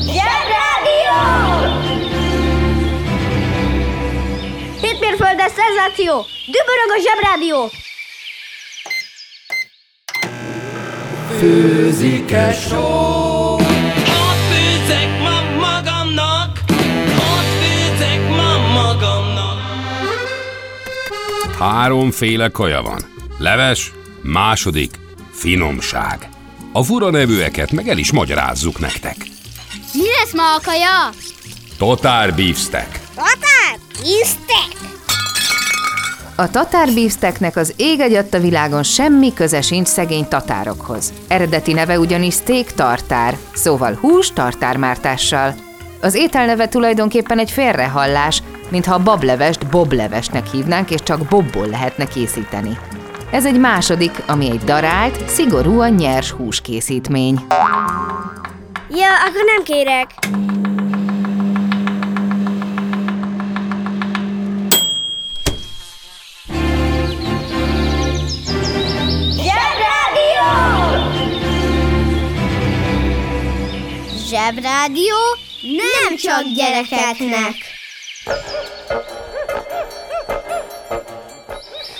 Zsebrádió! 0.01 1.21
Hétmérföldes 4.81 5.53
szenzáció! 5.57 6.25
Dübörög 6.47 6.91
a 6.91 7.01
Zsebrádió! 7.03 7.71
Ott 11.31 11.41
Háromféle 21.59 22.49
kaja 22.49 22.83
van. 22.83 23.01
Leves, 23.39 23.93
második, 24.23 24.99
finomság. 25.33 26.29
A 26.73 26.83
fura 26.83 27.11
nevűeket 27.11 27.73
meg 27.73 27.89
el 27.89 27.99
is 27.99 28.13
magyarázzuk 28.13 28.79
nektek. 28.79 29.17
Mi 29.93 30.03
lesz 30.19 30.33
ma 30.35 30.55
a 30.55 30.61
kaja? 30.65 31.11
Totár 31.79 32.35
beefsteak. 32.35 33.01
Tatár, 33.15 33.79
isztek! 34.21 34.93
A 36.37 36.51
tatár 36.51 36.93
beefsteaknek 36.95 37.57
az 37.57 37.73
ég 37.77 38.01
egyadt 38.01 38.35
a 38.35 38.41
világon 38.41 38.83
semmi 38.83 39.33
köze 39.35 39.61
sincs 39.61 39.89
szegény 39.89 40.29
tatárokhoz. 40.29 41.13
Eredeti 41.29 41.73
neve 41.73 41.99
ugyanis 41.99 42.35
steak 42.35 42.67
tartár, 42.67 43.37
szóval 43.53 43.99
hús 44.01 44.33
tartármártással. 44.33 45.55
Az 46.01 46.15
étel 46.15 46.47
neve 46.47 46.69
tulajdonképpen 46.69 47.39
egy 47.39 47.51
félrehallás, 47.51 48.43
mintha 48.75 48.95
a 48.95 49.03
bablevest 49.03 49.67
boblevesnek 49.67 50.51
hívnánk, 50.51 50.91
és 50.91 51.03
csak 51.03 51.29
bobból 51.29 51.67
lehetne 51.67 52.05
készíteni. 52.05 52.79
Ez 53.31 53.47
egy 53.47 53.61
második, 53.61 54.23
ami 54.27 54.51
egy 54.51 54.65
darált, 54.65 55.29
szigorúan 55.29 55.91
nyers 55.91 56.31
húskészítmény. 56.31 57.47
Ja, 58.91 59.09
akkor 59.27 59.45
nem 59.45 59.63
kérek. 59.65 60.11
Zsebrádió! 69.37 70.51
Zsebrádió 74.29 75.17
nem 75.77 76.17
csak 76.17 76.43
gyerekeknek. 76.55 77.74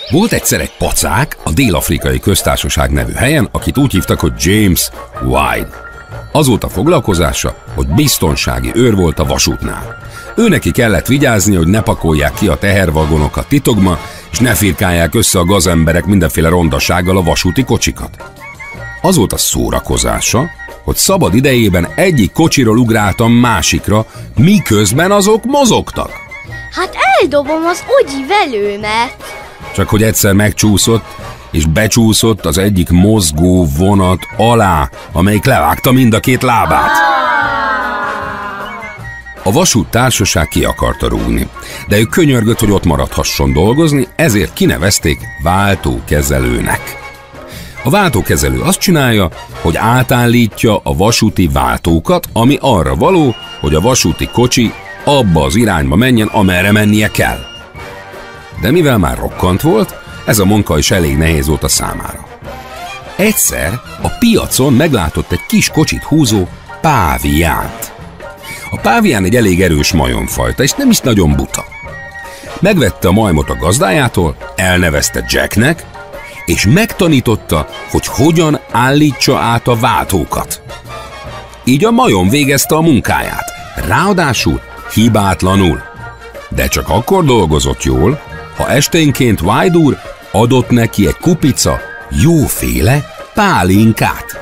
Volt 0.09 0.31
egyszer 0.31 0.61
egy 0.61 0.71
pacák 0.77 1.37
a 1.43 1.51
Dél-Afrikai 1.51 2.19
Köztársaság 2.19 2.91
nevű 2.91 3.13
helyen, 3.13 3.49
akit 3.51 3.77
úgy 3.77 3.91
hívtak, 3.91 4.19
hogy 4.19 4.33
James 4.37 4.89
White. 5.23 5.83
Az 6.31 6.47
volt 6.47 6.63
a 6.63 6.69
foglalkozása, 6.69 7.55
hogy 7.75 7.87
biztonsági 7.87 8.71
őr 8.73 8.95
volt 8.95 9.19
a 9.19 9.25
vasútnál. 9.25 9.97
Ő 10.35 10.47
neki 10.47 10.71
kellett 10.71 11.05
vigyázni, 11.05 11.55
hogy 11.55 11.67
ne 11.67 11.81
pakolják 11.81 12.33
ki 12.33 12.47
a 12.47 12.55
tehervagonokat 12.55 13.47
titokba, 13.47 13.99
és 14.31 14.39
ne 14.39 14.53
firkálják 14.53 15.15
össze 15.15 15.39
a 15.39 15.45
gazemberek 15.45 16.05
mindenféle 16.05 16.49
rondasággal 16.49 17.17
a 17.17 17.23
vasúti 17.23 17.63
kocsikat. 17.63 18.31
Az 19.01 19.15
volt 19.15 19.33
a 19.33 19.37
szórakozása, 19.37 20.49
hogy 20.85 20.95
szabad 20.95 21.35
idejében 21.35 21.87
egyik 21.95 22.31
kocsiról 22.31 22.77
ugráltam 22.77 23.31
másikra, 23.31 24.05
miközben 24.35 25.11
azok 25.11 25.43
mozogtak. 25.45 26.11
Hát 26.71 26.97
eldobom 27.19 27.65
az 27.65 27.83
ogyi 28.01 28.25
velőmet. 28.27 29.15
Csak 29.73 29.89
hogy 29.89 30.03
egyszer 30.03 30.33
megcsúszott, 30.33 31.05
és 31.51 31.65
becsúszott 31.65 32.45
az 32.45 32.57
egyik 32.57 32.89
mozgó 32.89 33.67
vonat 33.77 34.27
alá, 34.37 34.89
amelyik 35.11 35.45
levágta 35.45 35.91
mind 35.91 36.13
a 36.13 36.19
két 36.19 36.41
lábát. 36.41 36.91
A 39.43 39.51
vasút 39.51 39.87
társaság 39.87 40.47
ki 40.47 40.63
akarta 40.63 41.07
rúgni, 41.07 41.47
de 41.87 41.97
ő 41.97 42.03
könyörgött, 42.03 42.59
hogy 42.59 42.71
ott 42.71 42.85
maradhasson 42.85 43.53
dolgozni, 43.53 44.07
ezért 44.15 44.53
kinevezték 44.53 45.19
váltókezelőnek. 45.43 47.04
A 47.85 47.89
váltókezelő 47.89 48.61
azt 48.61 48.79
csinálja, 48.79 49.29
hogy 49.61 49.77
átállítja 49.77 50.79
a 50.83 50.95
vasúti 50.95 51.47
váltókat, 51.47 52.27
ami 52.33 52.57
arra 52.61 52.95
való, 52.95 53.35
hogy 53.59 53.75
a 53.75 53.81
vasúti 53.81 54.27
kocsi 54.27 54.73
abba 55.03 55.43
az 55.43 55.55
irányba 55.55 55.95
menjen, 55.95 56.27
amerre 56.27 56.71
mennie 56.71 57.07
kell. 57.11 57.39
De 58.61 58.71
mivel 58.71 58.97
már 58.97 59.17
rokkant 59.17 59.61
volt, 59.61 59.95
ez 60.25 60.39
a 60.39 60.45
munka 60.45 60.77
is 60.77 60.91
elég 60.91 61.17
nehéz 61.17 61.47
volt 61.47 61.63
a 61.63 61.67
számára. 61.67 62.27
Egyszer 63.15 63.79
a 64.01 64.07
piacon 64.19 64.73
meglátott 64.73 65.31
egy 65.31 65.45
kis 65.47 65.69
kocsit 65.69 66.03
húzó 66.03 66.47
páviánt. 66.81 67.93
A 68.71 68.77
pávián 68.77 69.23
egy 69.23 69.35
elég 69.35 69.61
erős 69.61 69.93
majomfajta, 69.93 70.63
és 70.63 70.71
nem 70.71 70.89
is 70.89 70.99
nagyon 70.99 71.35
buta. 71.35 71.65
Megvette 72.59 73.07
a 73.07 73.11
majmot 73.11 73.49
a 73.49 73.55
gazdájától, 73.55 74.35
elnevezte 74.55 75.25
Jacknek, 75.27 75.85
és 76.45 76.65
megtanította, 76.65 77.67
hogy 77.89 78.05
hogyan 78.05 78.59
állítsa 78.71 79.39
át 79.39 79.67
a 79.67 79.75
váltókat. 79.75 80.61
Így 81.63 81.85
a 81.85 81.91
majom 81.91 82.29
végezte 82.29 82.75
a 82.75 82.81
munkáját, 82.81 83.51
ráadásul 83.87 84.61
hibátlanul. 84.93 85.81
De 86.49 86.67
csak 86.67 86.89
akkor 86.89 87.25
dolgozott 87.25 87.83
jól, 87.83 88.21
ha 88.57 88.69
esténként 88.69 89.41
White 89.41 89.77
úr 89.77 89.97
adott 90.31 90.69
neki 90.69 91.07
egy 91.07 91.17
kupica 91.17 91.79
jóféle 92.21 93.05
pálinkát. 93.33 94.39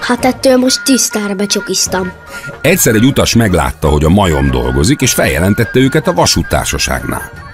Hát 0.00 0.24
ettől 0.24 0.56
most 0.56 0.84
tisztára 0.84 1.34
becsokiztam. 1.34 2.12
Egyszer 2.60 2.94
egy 2.94 3.04
utas 3.04 3.34
meglátta, 3.34 3.88
hogy 3.88 4.04
a 4.04 4.08
majom 4.08 4.50
dolgozik, 4.50 5.00
és 5.00 5.12
feljelentette 5.12 5.78
őket 5.78 6.06
a 6.06 6.12
vasúttársaságnál. 6.12 7.45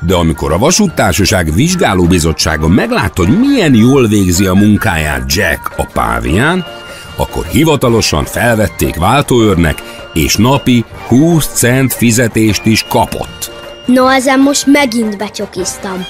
De 0.00 0.14
amikor 0.14 0.52
a 0.52 0.58
vasúttársaság 0.58 1.54
vizsgálóbizottsága 1.54 2.68
meglátta, 2.68 3.26
hogy 3.26 3.38
milyen 3.38 3.74
jól 3.74 4.06
végzi 4.06 4.46
a 4.46 4.54
munkáját 4.54 5.32
Jack 5.34 5.72
a 5.76 5.86
pávián, 5.92 6.64
akkor 7.16 7.46
hivatalosan 7.46 8.24
felvették 8.24 8.96
váltóőrnek, 8.96 9.82
és 10.12 10.36
napi 10.36 10.84
20 11.06 11.46
cent 11.46 11.92
fizetést 11.92 12.64
is 12.64 12.84
kapott. 12.88 13.50
No, 13.86 14.08
ezen 14.08 14.40
most 14.40 14.66
megint 14.66 15.16
becsokiztam. 15.16 16.04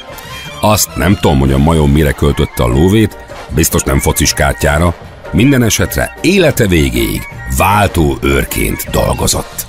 Azt 0.60 0.96
nem 0.96 1.14
tudom, 1.20 1.38
hogy 1.38 1.52
a 1.52 1.58
majom 1.58 1.90
mire 1.90 2.12
költötte 2.12 2.62
a 2.62 2.66
lóvét, 2.66 3.16
biztos 3.48 3.82
nem 3.82 3.98
focis 3.98 4.32
kártyára, 4.32 4.94
minden 5.32 5.62
esetre 5.62 6.18
élete 6.20 6.66
végéig 6.66 7.22
váltó 7.56 8.18
őrként 8.22 8.90
dolgozott. 8.90 9.66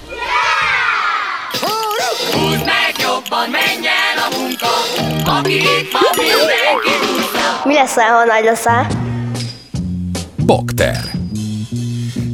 Húzd 2.32 2.66
meg 2.66 2.94
jobban, 3.00 3.50
menj 3.50 3.87
Mi 7.64 7.74
leszel, 7.74 8.06
ha 8.06 8.26
nagy 8.26 8.44
leszel? 8.44 8.88
Bakter. 10.46 11.12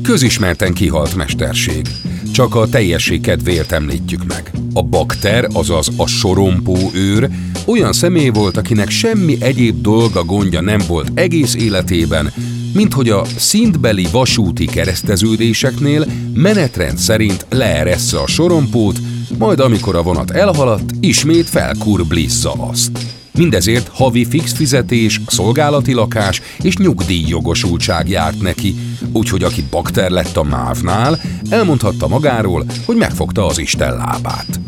Közismerten 0.04 0.74
kihalt 0.74 1.16
mesterség. 1.16 1.88
Csak 2.34 2.56
a 2.56 2.68
teljesség 2.68 3.22
kedvéért 3.22 3.72
említjük 3.72 4.24
meg. 4.28 4.52
A 4.74 4.82
bakter, 4.82 5.48
azaz 5.54 5.88
a 5.98 6.08
sorompó 6.08 6.78
őr, 6.94 7.30
olyan 7.66 7.94
személy 7.94 8.30
volt, 8.30 8.58
akinek 8.58 8.90
semmi 8.90 9.38
egyéb 9.40 9.82
dolga 9.82 10.24
gondja 10.24 10.62
nem 10.62 10.82
volt 10.88 11.12
egész 11.14 11.56
életében, 11.56 12.34
mint 12.74 12.94
hogy 12.94 13.10
a 13.10 13.26
szintbeli 13.38 14.08
vasúti 14.12 14.66
kereszteződéseknél 14.66 16.06
menetrend 16.34 16.98
szerint 16.98 17.46
leeressze 17.50 18.20
a 18.20 18.28
sorompót, 18.28 18.98
majd 19.38 19.60
amikor 19.60 19.96
a 19.96 20.02
vonat 20.02 20.32
elhaladt, 20.32 20.92
ismét 21.00 21.50
felkurblizza 21.50 22.52
azt. 22.52 22.92
Mindezért 23.38 23.88
havi 23.88 24.26
fix 24.26 24.54
fizetés, 24.54 25.22
szolgálati 25.28 25.94
lakás 25.94 26.42
és 26.62 26.78
nyugdíjjogosultság 26.78 28.10
járt 28.10 28.42
neki, 28.42 28.76
úgyhogy 29.12 29.44
aki 29.44 29.64
bakter 29.70 30.12
lett 30.12 30.38
a 30.38 30.44
mávnál, 30.44 31.20
elmondhatta 31.50 32.08
magáról, 32.08 32.66
hogy 32.86 32.96
megfogta 32.96 33.46
az 33.46 33.58
Isten 33.58 33.96
lábát. 33.96 34.60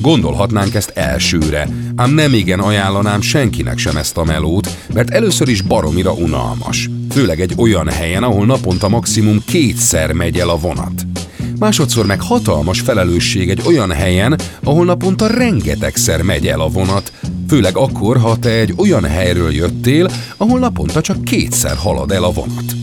Gondolhatnánk 0.00 0.74
ezt 0.74 0.90
elsőre, 0.94 1.68
ám 1.96 2.10
nem 2.10 2.34
igen 2.34 2.60
ajánlanám 2.60 3.20
senkinek 3.20 3.78
sem 3.78 3.96
ezt 3.96 4.16
a 4.16 4.24
melót, 4.24 4.76
mert 4.92 5.10
először 5.10 5.48
is 5.48 5.62
baromira 5.62 6.12
unalmas. 6.12 6.90
Főleg 7.10 7.40
egy 7.40 7.54
olyan 7.56 7.88
helyen, 7.88 8.22
ahol 8.22 8.46
naponta 8.46 8.88
maximum 8.88 9.42
kétszer 9.44 10.12
megy 10.12 10.38
el 10.38 10.48
a 10.48 10.58
vonat. 10.58 11.06
Másodszor 11.60 12.06
meg 12.06 12.20
hatalmas 12.20 12.80
felelősség 12.80 13.50
egy 13.50 13.62
olyan 13.66 13.90
helyen, 13.90 14.38
ahol 14.62 14.84
naponta 14.84 15.26
rengetegszer 15.26 16.22
megy 16.22 16.46
el 16.46 16.60
a 16.60 16.68
vonat, 16.68 17.12
főleg 17.48 17.76
akkor, 17.76 18.16
ha 18.16 18.38
te 18.38 18.50
egy 18.50 18.74
olyan 18.76 19.04
helyről 19.04 19.52
jöttél, 19.52 20.10
ahol 20.36 20.58
naponta 20.58 21.00
csak 21.00 21.24
kétszer 21.24 21.76
halad 21.76 22.10
el 22.10 22.24
a 22.24 22.30
vonat. 22.30 22.74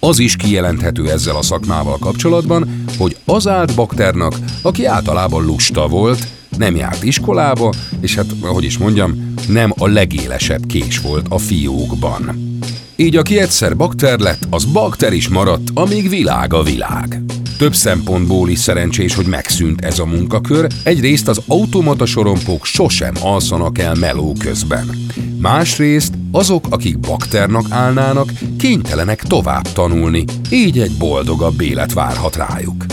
Az 0.00 0.18
is 0.18 0.36
kijelenthető 0.36 1.10
ezzel 1.10 1.36
a 1.36 1.42
szakmával 1.42 1.98
kapcsolatban, 1.98 2.84
hogy 2.98 3.16
az 3.24 3.48
állt 3.48 3.74
bakternak, 3.74 4.34
aki 4.62 4.84
általában 4.84 5.44
lusta 5.44 5.88
volt, 5.88 6.26
nem 6.56 6.76
járt 6.76 7.02
iskolába, 7.02 7.72
és 8.00 8.14
hát, 8.14 8.26
ahogy 8.40 8.64
is 8.64 8.78
mondjam, 8.78 9.34
nem 9.48 9.72
a 9.78 9.86
legélesebb 9.86 10.66
kés 10.66 11.00
volt 11.00 11.26
a 11.28 11.38
fiókban. 11.38 12.58
Így 12.96 13.16
aki 13.16 13.38
egyszer 13.38 13.76
bakter 13.76 14.18
lett, 14.18 14.46
az 14.50 14.64
bakter 14.64 15.12
is 15.12 15.28
maradt, 15.28 15.68
amíg 15.74 16.08
világ 16.08 16.52
a 16.52 16.62
világ. 16.62 17.22
Több 17.60 17.74
szempontból 17.74 18.48
is 18.48 18.58
szerencsés, 18.58 19.14
hogy 19.14 19.26
megszűnt 19.26 19.84
ez 19.84 19.98
a 19.98 20.06
munkakör. 20.06 20.66
Egyrészt 20.82 21.28
az 21.28 21.40
automata 21.46 22.06
sorompók 22.06 22.64
sosem 22.64 23.14
alszanak 23.20 23.78
el 23.78 23.94
meló 23.94 24.34
közben. 24.38 25.06
Másrészt 25.40 26.14
azok, 26.32 26.64
akik 26.70 26.98
bakternak 26.98 27.64
állnának, 27.70 28.32
kénytelenek 28.58 29.22
tovább 29.22 29.72
tanulni, 29.72 30.24
így 30.50 30.78
egy 30.78 30.92
boldogabb 30.98 31.60
élet 31.60 31.92
várhat 31.92 32.36
rájuk. 32.36 32.84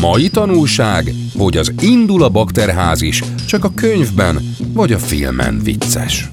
Mai 0.00 0.28
tanulság, 0.28 1.14
hogy 1.38 1.56
az 1.56 1.72
indul 1.80 2.22
a 2.22 2.28
bakterház 2.28 3.02
is, 3.02 3.22
csak 3.46 3.64
a 3.64 3.72
könyvben 3.74 4.56
vagy 4.72 4.92
a 4.92 4.98
filmen 4.98 5.60
vicces. 5.62 6.30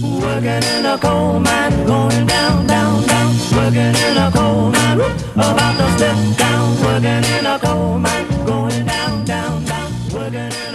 Working 0.00 0.62
in 0.78 0.84
a 0.94 0.98
coal 1.00 1.38
mine, 1.38 1.82
going 1.86 2.24
down, 2.24 2.66
down. 2.66 3.07
Working 3.58 3.76
in 3.76 4.16
a 4.16 4.30
coal 4.32 4.70
mine. 4.70 5.00
About 5.34 5.76
to 5.78 5.86
step 5.96 6.38
down. 6.38 6.80
Working 6.80 7.24
in 7.24 7.44
a 7.44 7.58
coal 7.58 7.98
mine, 7.98 8.28
going 8.46 8.86
down, 8.86 9.24
down, 9.24 9.64
down. 9.64 9.92
Working 10.12 10.52
in 10.52 10.67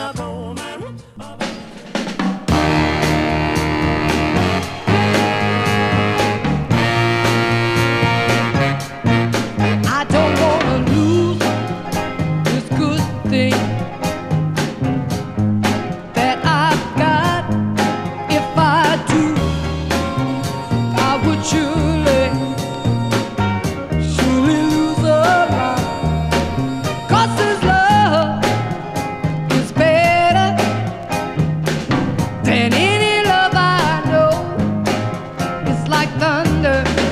like 35.93 36.09
thunder. 36.17 37.03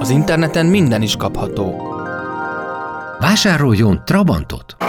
Az 0.00 0.14
interneten 0.14 0.66
minden 0.66 1.02
is 1.02 1.16
kapható. 1.16 1.94
Vásároljon 3.18 4.02
Trabantot! 4.04 4.87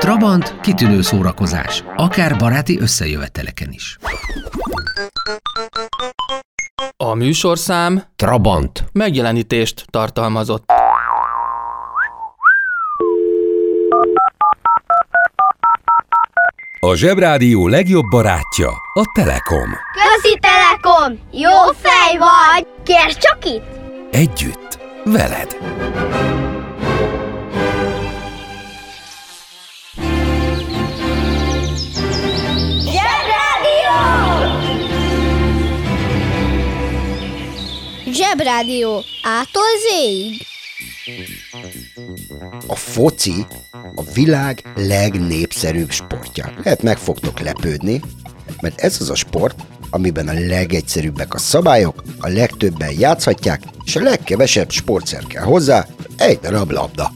Trabant 0.00 0.60
kitűnő 0.60 1.02
szórakozás, 1.02 1.84
akár 1.96 2.36
baráti 2.36 2.78
összejöveteleken 2.80 3.70
is. 3.72 3.96
A 6.96 7.14
műsorszám 7.14 8.02
Trabant. 8.16 8.84
megjelenítést 8.92 9.84
tartalmazott. 9.90 10.64
A 16.80 16.94
Zsebrádió 16.94 17.68
legjobb 17.68 18.04
barátja 18.10 18.68
a 18.94 19.02
Telekom. 19.14 19.70
Közi 19.92 20.38
Telekom! 20.40 21.18
Jó 21.32 21.72
fej 21.80 22.16
vagy! 22.18 22.66
Kérd 22.84 23.16
csak 23.16 23.44
itt! 23.44 23.64
Együtt, 24.10 24.78
veled. 25.04 25.56
Zsebrádió. 38.30 39.02
Ától 39.22 39.62
zéig. 39.88 40.46
A 42.66 42.74
foci 42.74 43.46
a 43.94 44.02
világ 44.12 44.62
legnépszerűbb 44.74 45.90
sportja. 45.90 46.52
Lehet 46.64 46.82
meg 46.82 46.98
fogtok 46.98 47.40
lepődni, 47.40 48.00
mert 48.60 48.80
ez 48.80 49.00
az 49.00 49.10
a 49.10 49.14
sport, 49.14 49.62
amiben 49.90 50.28
a 50.28 50.32
legegyszerűbbek 50.32 51.34
a 51.34 51.38
szabályok, 51.38 52.02
a 52.20 52.28
legtöbben 52.28 52.92
játszhatják, 52.98 53.62
és 53.84 53.96
a 53.96 54.02
legkevesebb 54.02 54.70
sportszer 54.70 55.24
kell 55.24 55.44
hozzá, 55.44 55.86
egy 56.16 56.38
darab 56.38 56.70
labda. 56.70 57.12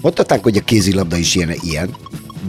Mondhatnánk, 0.00 0.42
hogy 0.42 0.56
a 0.56 0.64
kézilabda 0.64 1.16
is 1.16 1.34
ilyen, 1.34 1.54
ilyen, 1.60 1.96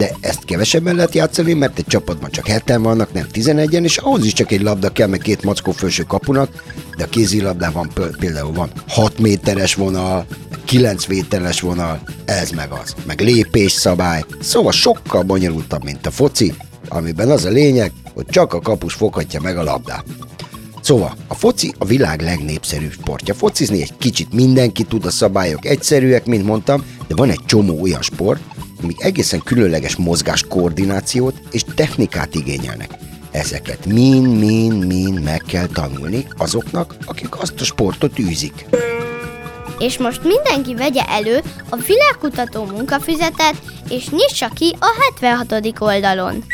de 0.04 0.28
ezt 0.28 0.44
kevesebben 0.44 0.94
lehet 0.94 1.14
játszani, 1.14 1.52
mert 1.52 1.78
egy 1.78 1.86
csapatban 1.86 2.30
csak 2.30 2.46
heten 2.46 2.82
vannak, 2.82 3.12
nem 3.12 3.26
11-en, 3.32 3.82
és 3.82 3.96
ahhoz 3.96 4.24
is 4.24 4.32
csak 4.32 4.52
egy 4.52 4.62
labda 4.62 4.92
kell, 4.92 5.08
meg 5.08 5.18
két 5.18 5.42
mackó 5.42 5.72
felső 5.72 6.02
kapunak, 6.02 6.64
de 6.96 7.04
a 7.04 7.08
kézilabdában 7.08 7.90
például 8.18 8.52
van 8.52 8.70
6 8.88 9.18
méteres 9.18 9.74
vonal, 9.74 10.26
9 10.64 11.06
méteres 11.06 11.60
vonal, 11.60 12.00
ez 12.24 12.50
meg 12.50 12.70
az, 12.82 12.94
meg 13.06 13.20
lépésszabály, 13.20 14.24
szóval 14.40 14.72
sokkal 14.72 15.22
bonyolultabb, 15.22 15.84
mint 15.84 16.06
a 16.06 16.10
foci, 16.10 16.54
amiben 16.88 17.30
az 17.30 17.44
a 17.44 17.50
lényeg, 17.50 17.92
hogy 18.14 18.26
csak 18.26 18.52
a 18.52 18.60
kapus 18.60 18.94
foghatja 18.94 19.40
meg 19.40 19.58
a 19.58 19.62
labdát. 19.62 20.04
Szóval, 20.80 21.16
a 21.28 21.34
foci 21.34 21.74
a 21.78 21.84
világ 21.84 22.20
legnépszerűbb 22.20 22.92
sportja. 22.92 23.34
Focizni 23.34 23.82
egy 23.82 23.96
kicsit 23.98 24.32
mindenki 24.32 24.82
tud, 24.82 25.04
a 25.04 25.10
szabályok 25.10 25.64
egyszerűek, 25.64 26.26
mint 26.26 26.44
mondtam, 26.44 26.84
de 27.08 27.14
van 27.14 27.30
egy 27.30 27.44
csomó 27.46 27.80
olyan 27.82 28.02
sport, 28.02 28.40
amik 28.84 29.02
egészen 29.02 29.42
különleges 29.42 29.96
mozgás 29.96 30.44
koordinációt 30.48 31.34
és 31.50 31.64
technikát 31.74 32.34
igényelnek. 32.34 32.90
Ezeket 33.30 33.86
mind-mind-mind 33.86 35.22
meg 35.22 35.42
kell 35.46 35.66
tanulni 35.66 36.26
azoknak, 36.36 36.96
akik 37.04 37.40
azt 37.40 37.60
a 37.60 37.64
sportot 37.64 38.18
űzik. 38.18 38.66
És 39.78 39.98
most 39.98 40.20
mindenki 40.24 40.74
vegye 40.74 41.02
elő 41.02 41.42
a 41.68 41.76
világkutató 41.76 42.64
munkafüzetet, 42.64 43.54
és 43.88 44.08
nyissa 44.08 44.48
ki 44.48 44.76
a 44.80 44.86
76. 45.20 45.80
oldalon. 45.80 46.44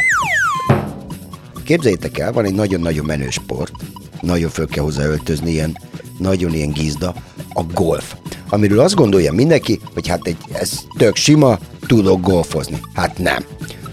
Képzeljétek 1.64 2.19
el, 2.19 2.33
van 2.33 2.45
egy 2.45 2.55
nagyon-nagyon 2.55 3.05
menő 3.05 3.31
sport, 3.31 3.73
nagyon 4.21 4.51
föl 4.51 4.66
kell 4.66 4.85
hozzá 4.85 5.05
öltözni, 5.05 5.51
ilyen, 5.51 5.79
nagyon 6.20 6.54
ilyen 6.54 6.72
gizda, 6.72 7.14
a 7.52 7.62
golf. 7.62 8.14
Amiről 8.48 8.80
azt 8.80 8.94
gondolja 8.94 9.33
mindenki, 9.33 9.80
hogy 9.94 10.09
hát 10.09 10.26
egy, 10.26 10.37
ez 10.52 10.80
tök 10.98 11.16
sima, 11.16 11.59
tudok 11.87 12.20
golfozni. 12.20 12.80
Hát 12.94 13.18
nem. 13.18 13.44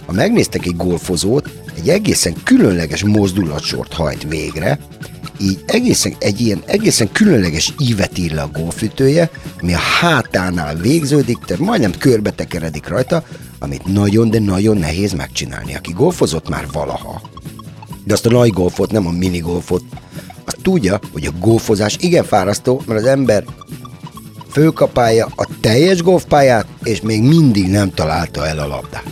Ha 0.05 0.11
megnéztek 0.11 0.65
egy 0.65 0.75
golfozót, 0.75 1.49
egy 1.77 1.89
egészen 1.89 2.35
különleges 2.43 3.03
mozdulatsort 3.03 3.93
hajt 3.93 4.23
végre, 4.27 4.79
így 5.41 5.63
egészen, 5.65 6.15
egy 6.19 6.41
ilyen 6.41 6.63
egészen 6.65 7.11
különleges 7.11 7.73
ívet 7.79 8.17
ír 8.17 8.31
le 8.31 8.41
a 8.41 8.49
golfütője, 8.53 9.29
ami 9.61 9.73
a 9.73 9.77
hátánál 9.77 10.75
végződik, 10.75 11.37
tehát 11.37 11.63
majdnem 11.63 11.91
körbe 11.97 12.31
tekeredik 12.31 12.87
rajta, 12.87 13.23
amit 13.59 13.93
nagyon, 13.93 14.29
de 14.29 14.39
nagyon 14.39 14.77
nehéz 14.77 15.13
megcsinálni. 15.13 15.75
Aki 15.75 15.91
golfozott 15.91 16.49
már 16.49 16.67
valaha, 16.71 17.21
de 18.03 18.13
azt 18.13 18.25
a 18.25 18.29
nagy 18.29 18.49
golfot, 18.49 18.91
nem 18.91 19.07
a 19.07 19.11
mini 19.11 19.39
golfot, 19.39 19.83
tudja, 20.67 20.99
hogy 21.11 21.25
a 21.25 21.39
golfozás 21.39 21.97
igen 21.99 22.23
fárasztó, 22.23 22.81
mert 22.85 22.99
az 22.99 23.05
ember 23.05 23.43
fölkapálja 24.51 25.27
a 25.35 25.47
teljes 25.61 26.01
golfpályát, 26.01 26.67
és 26.83 27.01
még 27.01 27.23
mindig 27.23 27.67
nem 27.67 27.93
találta 27.93 28.47
el 28.47 28.59
a 28.59 28.67
labdát. 28.67 29.11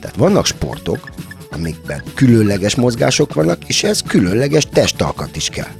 Tehát 0.00 0.16
vannak 0.16 0.46
sportok, 0.46 1.10
amikben 1.50 2.02
különleges 2.14 2.74
mozgások 2.74 3.34
vannak, 3.34 3.58
és 3.66 3.84
ez 3.84 4.00
különleges 4.02 4.66
testalkat 4.72 5.36
is 5.36 5.48
kell. 5.48 5.70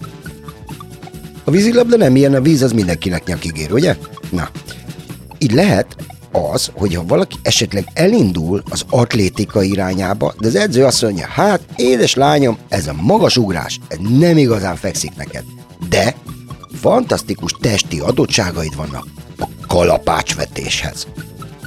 A 1.45 1.51
vízilabda 1.51 1.97
nem 1.97 2.17
ilyen, 2.17 2.35
a 2.35 2.41
víz 2.41 2.63
az 2.63 2.73
mindenkinek 2.73 3.25
nyakigér, 3.25 3.73
ugye? 3.73 3.97
Na, 4.31 4.51
így 5.39 5.53
lehet 5.53 5.97
az, 6.33 6.71
hogy 6.75 6.95
ha 6.95 7.05
valaki 7.07 7.37
esetleg 7.43 7.89
elindul 7.95 8.63
az 8.71 8.85
atlétika 8.91 9.63
irányába, 9.63 10.35
de 10.41 10.47
az 10.47 10.55
edző 10.55 10.85
azt 10.85 11.03
mondja, 11.03 11.27
hát 11.27 11.61
édes 11.77 12.15
lányom, 12.15 12.59
ez 12.69 12.87
a 12.87 12.95
magas 13.01 13.37
ugrás, 13.37 13.81
ez 13.89 13.99
nem 14.19 14.37
igazán 14.37 14.77
fekszik 14.77 15.17
neked. 15.17 15.45
De 15.89 16.15
fantasztikus 16.75 17.53
testi 17.61 17.99
adottságaid 17.99 18.77
vannak 18.77 19.07
a 19.39 19.45
kalapácsvetéshez. 19.67 21.07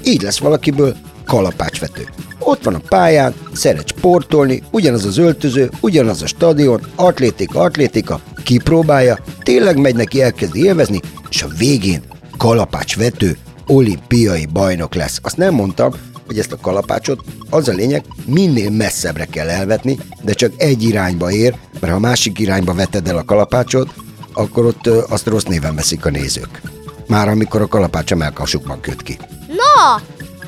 Így 0.04 0.22
lesz 0.22 0.40
valakiből 0.40 0.96
kalapácsvető. 1.26 2.10
Ott 2.40 2.64
van 2.64 2.74
a 2.74 2.82
pályán, 2.88 3.34
szeret 3.54 3.88
sportolni, 3.88 4.64
ugyanaz 4.72 5.06
az 5.06 5.18
öltöző, 5.18 5.70
ugyanaz 5.82 6.22
a 6.22 6.28
stadion, 6.28 6.82
atlétika, 6.96 7.60
atlétika, 7.60 8.20
kipróbálja, 8.44 9.18
tényleg 9.44 9.78
megy 9.78 9.96
neki, 9.96 10.22
elkezdi 10.22 10.64
élvezni, 10.64 11.00
és 11.30 11.44
a 11.44 11.48
végén 11.58 12.02
kalapácsvető, 12.38 13.38
olimpiai 13.68 14.46
bajnok 14.46 14.94
lesz. 14.94 15.20
Azt 15.22 15.38
nem 15.38 15.54
mondtam, 15.54 15.92
hogy 16.26 16.40
ezt 16.40 16.52
a 16.52 16.58
kalapácsot 16.62 17.24
az 17.50 17.68
a 17.68 17.74
lényeg, 17.74 18.06
minél 18.26 18.70
messzebbre 18.70 19.26
kell 19.26 19.50
elvetni, 19.50 19.98
de 20.22 20.34
csak 20.34 20.52
egy 20.58 20.84
irányba 20.84 21.32
ér, 21.32 21.56
mert 21.80 21.94
ha 21.94 22.00
másik 22.00 22.40
irányba 22.40 22.74
veted 22.74 23.08
el 23.08 23.18
a 23.18 23.26
kalapácsot, 23.26 23.94
akkor 24.34 24.66
ott 24.66 24.88
azt 24.88 25.28
rossz 25.28 25.44
néven 25.44 25.76
veszik 25.76 26.06
a 26.06 26.10
nézők. 26.10 26.62
Már 27.08 27.28
amikor 27.28 27.62
a 27.62 27.68
kalapács 27.68 28.12
a 28.12 28.16
melkasukban 28.16 28.80
köt 28.80 29.02
ki. 29.02 29.18
Na, 29.48 30.02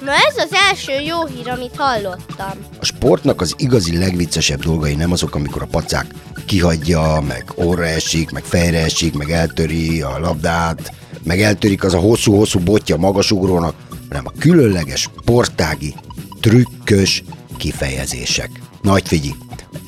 na 0.06 0.12
ez 0.12 0.38
az 0.38 0.58
első 0.70 0.92
jó 0.92 1.26
hír, 1.26 1.50
amit 1.50 1.76
hallottam. 1.78 2.58
A 2.80 2.86
sportnak 2.86 3.42
az 3.42 3.54
igazi 3.58 3.98
legviccesebb 3.98 4.64
dolgai 4.64 4.96
nem 4.96 5.12
azok, 5.12 5.36
amikor 5.36 5.62
a 5.62 5.68
pacák 5.72 6.06
kihagyja, 6.46 7.24
meg 7.28 7.46
orra 7.56 7.86
esik, 7.86 8.32
meg 8.32 8.44
fejre 8.44 8.84
esik, 8.84 9.18
meg 9.18 9.32
eltöri 9.32 10.02
a 10.02 10.20
labdát, 10.20 10.92
meg 11.28 11.42
eltörik 11.42 11.84
az 11.84 11.94
a 11.94 12.00
hosszú-hosszú 12.00 12.60
botja 12.60 12.98
magasugrónak, 12.98 13.76
hanem 14.10 14.26
a 14.26 14.40
különleges, 14.40 15.10
portági, 15.26 15.94
trükkös 16.40 17.24
kifejezések. 17.58 18.50
Nagy 18.82 19.08
figyi, 19.08 19.36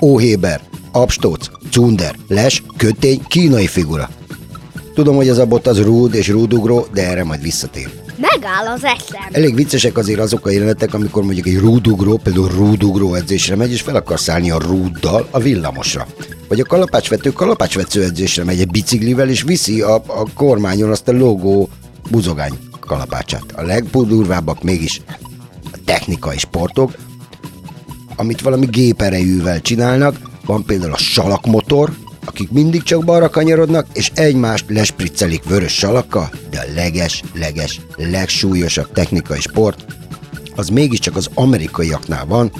óhéber, 0.02 0.62
abstóc, 0.92 1.48
cunder, 1.72 2.16
les, 2.28 2.64
kötény, 2.78 3.22
kínai 3.28 3.68
figura. 3.68 4.10
Tudom, 4.94 5.16
hogy 5.16 5.30
az 5.30 5.38
a 5.38 5.46
bot 5.46 5.68
az 5.68 5.82
rúd 5.82 6.14
és 6.14 6.28
rúdugró, 6.28 6.88
de 6.94 7.08
erre 7.08 7.24
majd 7.24 7.42
visszatér. 7.42 7.90
Megáll 8.18 8.66
az 8.66 8.84
eszem. 8.84 9.22
Elég 9.32 9.56
viccesek 9.56 9.98
azért 9.98 10.20
azok 10.20 10.46
a 10.46 10.50
jelenetek, 10.50 10.94
amikor 10.94 11.24
mondjuk 11.24 11.48
egy 11.48 11.58
rúdugró, 11.58 12.18
például 12.18 12.50
rúdugró 12.50 13.14
edzésre 13.14 13.56
megy, 13.56 13.72
és 13.72 13.82
fel 13.82 13.96
akar 13.96 14.20
szállni 14.20 14.52
a 14.52 14.60
rúddal 14.60 15.28
a 15.32 15.40
villamosra. 15.40 16.08
Vagy 16.50 16.60
a 16.60 16.66
kalapácsvető 16.66 17.32
kalapácsvető 17.32 18.04
edzésre 18.04 18.44
megy 18.44 18.60
egy 18.60 18.72
biciklivel, 18.72 19.30
és 19.30 19.42
viszi 19.42 19.82
a, 19.82 19.94
a 19.94 20.34
kormányon 20.34 20.92
azt 20.92 21.08
a 21.08 21.12
logó 21.12 21.70
buzogány 22.12 22.58
kalapácsát. 22.80 23.52
A 23.56 23.62
legpudurvábbak 23.62 24.64
mégis 24.64 25.02
a 25.72 25.78
technikai 25.86 26.38
sportok, 26.38 26.92
amit 28.16 28.42
valami 28.42 28.66
géperejűvel 28.66 29.62
csinálnak, 29.62 30.16
van 30.46 30.64
például 30.64 30.94
a 30.94 30.98
salakmotor, 30.98 31.94
akik 32.26 32.52
mindig 32.52 32.84
csak 32.84 33.06
balra 33.06 33.30
kanyarodnak, 33.30 33.88
és 33.94 34.12
egymást 34.14 34.66
lespriccelik 34.70 35.44
vörös 35.44 35.74
salakkal, 35.74 36.30
de 36.50 36.60
a 36.60 36.74
leges, 36.76 37.24
leges, 37.34 37.80
legsúlyosabb 37.96 38.92
technikai 38.92 39.40
sport, 39.40 39.86
az 40.56 40.70
mégiscsak 40.70 41.16
az 41.16 41.30
amerikaiaknál 41.34 42.26
van, 42.26 42.52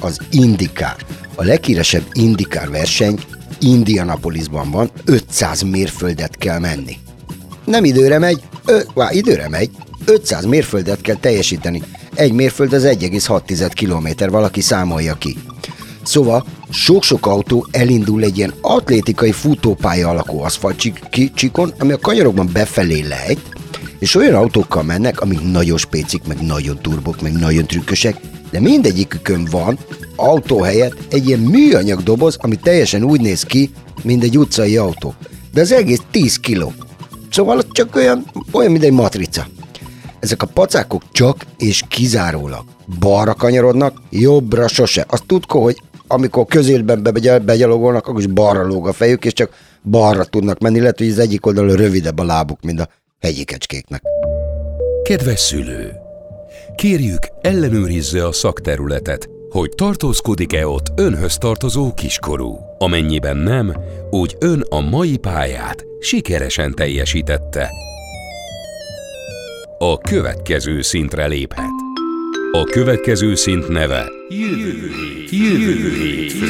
az 0.00 0.18
indikár. 0.30 0.96
A 1.38 1.44
leghíresebb 1.44 2.04
indikár 2.12 2.70
verseny 2.70 3.18
Indianapolisban 3.60 4.70
van, 4.70 4.90
500 5.04 5.62
mérföldet 5.62 6.36
kell 6.36 6.58
menni. 6.58 6.96
Nem 7.64 7.84
időre 7.84 8.18
megy, 8.18 8.40
ö, 8.64 8.80
vá, 8.94 9.10
időre 9.12 9.48
megy, 9.48 9.70
500 10.04 10.44
mérföldet 10.44 11.00
kell 11.00 11.16
teljesíteni. 11.16 11.82
Egy 12.14 12.32
mérföld 12.32 12.72
az 12.72 12.84
1,6 12.84 13.70
km, 13.74 14.30
valaki 14.30 14.60
számolja 14.60 15.14
ki. 15.14 15.36
Szóval 16.02 16.44
sok-sok 16.70 17.26
autó 17.26 17.66
elindul 17.70 18.22
egy 18.22 18.36
ilyen 18.36 18.54
atlétikai 18.60 19.32
futópálya 19.32 20.08
alakú 20.08 20.38
aszfaltcsikon, 20.38 21.72
ami 21.78 21.92
a 21.92 21.98
kanyarokban 21.98 22.50
befelé 22.52 23.00
lejt, 23.00 23.55
és 24.06 24.14
olyan 24.14 24.34
autókkal 24.34 24.82
mennek, 24.82 25.20
amik 25.20 25.40
nagyon 25.40 25.76
spécik, 25.76 26.26
meg 26.26 26.40
nagyon 26.42 26.78
turbok, 26.78 27.20
meg 27.20 27.32
nagyon 27.32 27.66
trükkösek, 27.66 28.20
de 28.50 28.60
mindegyikükön 28.60 29.48
van 29.50 29.78
autó 30.16 30.60
helyett 30.60 30.96
egy 31.10 31.26
ilyen 31.26 31.38
műanyag 31.38 32.02
doboz, 32.02 32.36
ami 32.40 32.56
teljesen 32.56 33.02
úgy 33.02 33.20
néz 33.20 33.42
ki, 33.42 33.70
mint 34.02 34.22
egy 34.22 34.38
utcai 34.38 34.76
autó. 34.76 35.14
De 35.52 35.60
az 35.60 35.72
egész 35.72 36.00
10 36.10 36.36
kiló. 36.36 36.72
Szóval 37.30 37.62
csak 37.70 37.96
olyan, 37.96 38.24
olyan, 38.52 38.70
mint 38.70 38.84
egy 38.84 38.92
matrica. 38.92 39.46
Ezek 40.20 40.42
a 40.42 40.46
pacákok 40.46 41.02
csak 41.12 41.46
és 41.58 41.82
kizárólag 41.88 42.64
balra 42.98 43.34
kanyarodnak, 43.34 44.02
jobbra 44.10 44.68
sose. 44.68 45.04
Azt 45.08 45.26
tudko, 45.26 45.60
hogy 45.60 45.82
amikor 46.06 46.46
közélben 46.46 47.02
begyal- 47.02 47.44
begyalogolnak, 47.44 48.06
akkor 48.06 48.20
is 48.20 48.26
balra 48.26 48.66
lóg 48.66 48.88
a 48.88 48.92
fejük, 48.92 49.24
és 49.24 49.32
csak 49.32 49.50
balra 49.82 50.24
tudnak 50.24 50.58
menni, 50.58 50.80
lehet, 50.80 50.98
hogy 50.98 51.10
az 51.10 51.18
egyik 51.18 51.46
oldalon 51.46 51.76
rövidebb 51.76 52.18
a 52.18 52.24
lábuk, 52.24 52.62
mint 52.62 52.80
a 52.80 52.88
hegyi 53.20 53.44
kecskéknek. 53.44 54.02
Kedves 55.02 55.40
szülő! 55.40 55.92
Kérjük, 56.74 57.28
ellenőrizze 57.40 58.26
a 58.26 58.32
szakterületet, 58.32 59.28
hogy 59.48 59.68
tartózkodik-e 59.68 60.66
ott 60.66 60.86
önhöz 60.96 61.36
tartozó 61.36 61.94
kiskorú. 61.94 62.58
Amennyiben 62.78 63.36
nem, 63.36 63.76
úgy 64.10 64.36
ön 64.40 64.60
a 64.68 64.80
mai 64.80 65.16
pályát 65.16 65.84
sikeresen 66.00 66.74
teljesítette. 66.74 67.70
A 69.78 69.98
következő 69.98 70.82
szintre 70.82 71.26
léphet. 71.26 71.70
A 72.52 72.62
következő 72.62 73.34
szint 73.34 73.68
neve 73.68 74.10
Jövő 74.28 75.06
jövő 75.30 75.90
hétfő, 75.90 76.46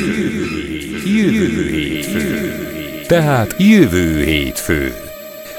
jövő 1.05 1.70
hétfő. 1.70 3.05
Tehát 3.07 3.55
jövő 3.59 4.24
hétfő. 4.24 5.05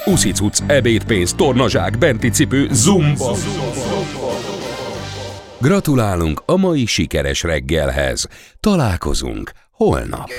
Uszicuc, 0.07 0.59
ebédpénz, 0.67 1.33
tornazsák, 1.33 1.97
benti 1.97 2.29
cipő, 2.29 2.67
zumba. 2.71 3.35
Gratulálunk 5.61 6.41
a 6.45 6.57
mai 6.57 6.85
sikeres 6.85 7.43
reggelhez. 7.43 8.27
Találkozunk 8.59 9.51
holnap. 9.71 10.29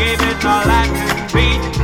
gave 0.00 0.22
it 0.22 0.44
all 0.46 0.64
I 0.66 0.86
could 0.96 1.34
be. 1.34 1.79